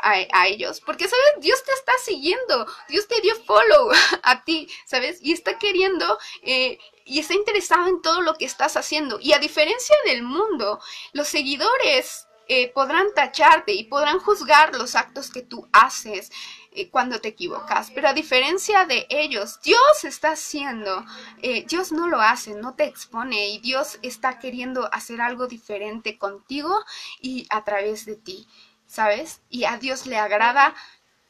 a, 0.00 0.46
ellos, 0.46 0.80
porque 0.80 1.08
sabes, 1.08 1.24
Dios 1.40 1.62
te 1.64 1.72
está 1.72 1.92
siguiendo, 2.04 2.66
Dios 2.88 3.08
te 3.08 3.20
dio 3.22 3.34
follow 3.44 3.90
a 4.22 4.44
ti, 4.44 4.68
sabes, 4.84 5.18
y 5.22 5.32
está 5.32 5.58
queriendo 5.58 6.18
eh, 6.42 6.78
y 7.06 7.18
está 7.18 7.34
interesado 7.34 7.88
en 7.88 8.02
todo 8.02 8.20
lo 8.20 8.34
que 8.34 8.44
estás 8.44 8.76
haciendo. 8.76 9.18
Y 9.20 9.32
a 9.32 9.38
diferencia 9.38 9.96
del 10.04 10.22
mundo, 10.22 10.80
los 11.12 11.28
seguidores 11.28 12.26
eh, 12.46 12.70
podrán 12.72 13.06
tacharte 13.14 13.72
y 13.72 13.84
podrán 13.84 14.18
juzgar 14.18 14.76
los 14.76 14.96
actos 14.96 15.30
que 15.30 15.40
tú 15.40 15.66
haces 15.72 16.30
eh, 16.76 16.90
cuando 16.90 17.20
te 17.20 17.28
equivocas. 17.28 17.92
Pero 17.92 18.08
a 18.08 18.12
diferencia 18.12 18.84
de 18.84 19.06
ellos, 19.08 19.60
Dios 19.62 20.04
está 20.04 20.32
haciendo, 20.32 21.04
eh, 21.40 21.64
Dios 21.68 21.92
no 21.92 22.08
lo 22.08 22.20
hace, 22.20 22.54
no 22.54 22.74
te 22.74 22.84
expone 22.84 23.48
y 23.48 23.60
Dios 23.60 23.98
está 24.02 24.40
queriendo 24.40 24.92
hacer 24.92 25.20
algo 25.20 25.46
diferente 25.46 26.18
contigo 26.18 26.84
y 27.20 27.46
a 27.50 27.62
través 27.62 28.06
de 28.06 28.16
ti, 28.16 28.48
¿sabes? 28.86 29.40
Y 29.50 29.64
a 29.64 29.78
Dios 29.78 30.06
le 30.06 30.18
agrada 30.18 30.74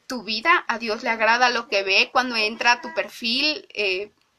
tu 0.07 0.22
vida, 0.22 0.64
a 0.66 0.78
Dios 0.78 1.02
le 1.02 1.11
agrada 1.11 1.50
lo 1.50 1.68
que 1.68 1.83
ve 1.83 2.09
cuando 2.11 2.37
entra 2.37 2.72
a 2.72 2.80
tu 2.80 2.94
perfil. 2.94 3.68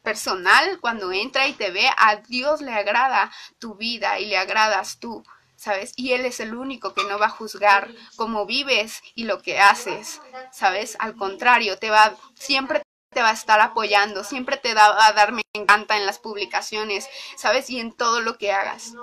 personal, 0.02 0.80
cuando 0.82 1.12
entra 1.12 1.48
y 1.48 1.54
te 1.54 1.72
ve, 1.72 1.88
a 1.98 2.18
Dios 2.18 2.62
le 2.62 2.72
agrada 2.72 3.32
tu 3.58 3.74
vida 3.76 4.20
y 4.20 4.28
le 4.28 4.38
agradas 4.38 5.00
tú. 5.00 5.24
¿Sabes? 5.56 5.94
Y 5.96 6.14
Él 6.14 6.26
es 6.26 6.40
el 6.40 6.56
único 6.56 6.94
que 6.94 7.04
no 7.04 7.20
va 7.20 7.28
a 7.28 7.30
juzgar 7.30 7.92
cómo 8.16 8.46
vives 8.46 9.02
y 9.14 9.24
lo 9.26 9.42
que 9.42 9.60
haces, 9.60 10.22
¿sabes? 10.52 10.96
Al 11.00 11.16
contrario, 11.16 11.78
te 11.78 11.90
va, 11.90 12.16
siempre 12.36 12.82
te 13.12 13.22
va 13.22 13.30
a 13.30 13.34
estar 13.34 13.62
apoyando, 13.62 14.24
siempre 14.24 14.58
te 14.58 14.74
va 14.74 15.06
a 15.08 15.14
dar 15.14 15.32
me 15.32 15.42
encanta 15.54 15.98
en 15.98 16.06
las 16.06 16.20
publicaciones, 16.20 17.08
¿sabes? 17.38 17.70
Y 17.70 17.80
en 17.80 17.94
todo 17.94 18.20
lo 18.22 18.38
que 18.38 18.52
hagas. 18.52 18.94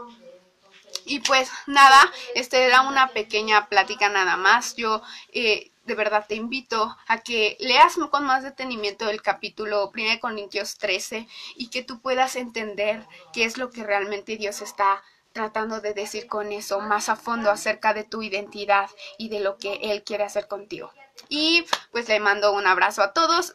Y 1.04 1.20
pues 1.20 1.50
nada, 1.66 2.12
este 2.34 2.64
era 2.64 2.82
una 2.82 3.08
pequeña 3.08 3.68
plática 3.68 4.08
nada 4.08 4.36
más. 4.36 4.76
Yo 4.76 5.02
eh, 5.32 5.72
de 5.84 5.94
verdad 5.94 6.26
te 6.28 6.34
invito 6.34 6.96
a 7.08 7.18
que 7.18 7.56
leas 7.58 7.96
con 8.10 8.24
más 8.24 8.44
detenimiento 8.44 9.08
el 9.08 9.22
capítulo 9.22 9.90
1 9.94 10.20
Corintios 10.20 10.76
13 10.78 11.26
y 11.56 11.70
que 11.70 11.82
tú 11.82 12.00
puedas 12.00 12.36
entender 12.36 13.06
qué 13.32 13.44
es 13.44 13.56
lo 13.58 13.70
que 13.70 13.82
realmente 13.82 14.36
Dios 14.36 14.60
está 14.60 15.02
tratando 15.32 15.80
de 15.80 15.94
decir 15.94 16.26
con 16.26 16.52
eso 16.52 16.80
más 16.80 17.08
a 17.08 17.16
fondo 17.16 17.50
acerca 17.50 17.94
de 17.94 18.04
tu 18.04 18.22
identidad 18.22 18.88
y 19.18 19.28
de 19.28 19.40
lo 19.40 19.56
que 19.56 19.74
Él 19.82 20.02
quiere 20.04 20.24
hacer 20.24 20.46
contigo. 20.48 20.92
Y 21.28 21.64
pues 21.90 22.08
le 22.08 22.20
mando 22.20 22.52
un 22.52 22.66
abrazo 22.66 23.02
a 23.02 23.12
todos 23.12 23.50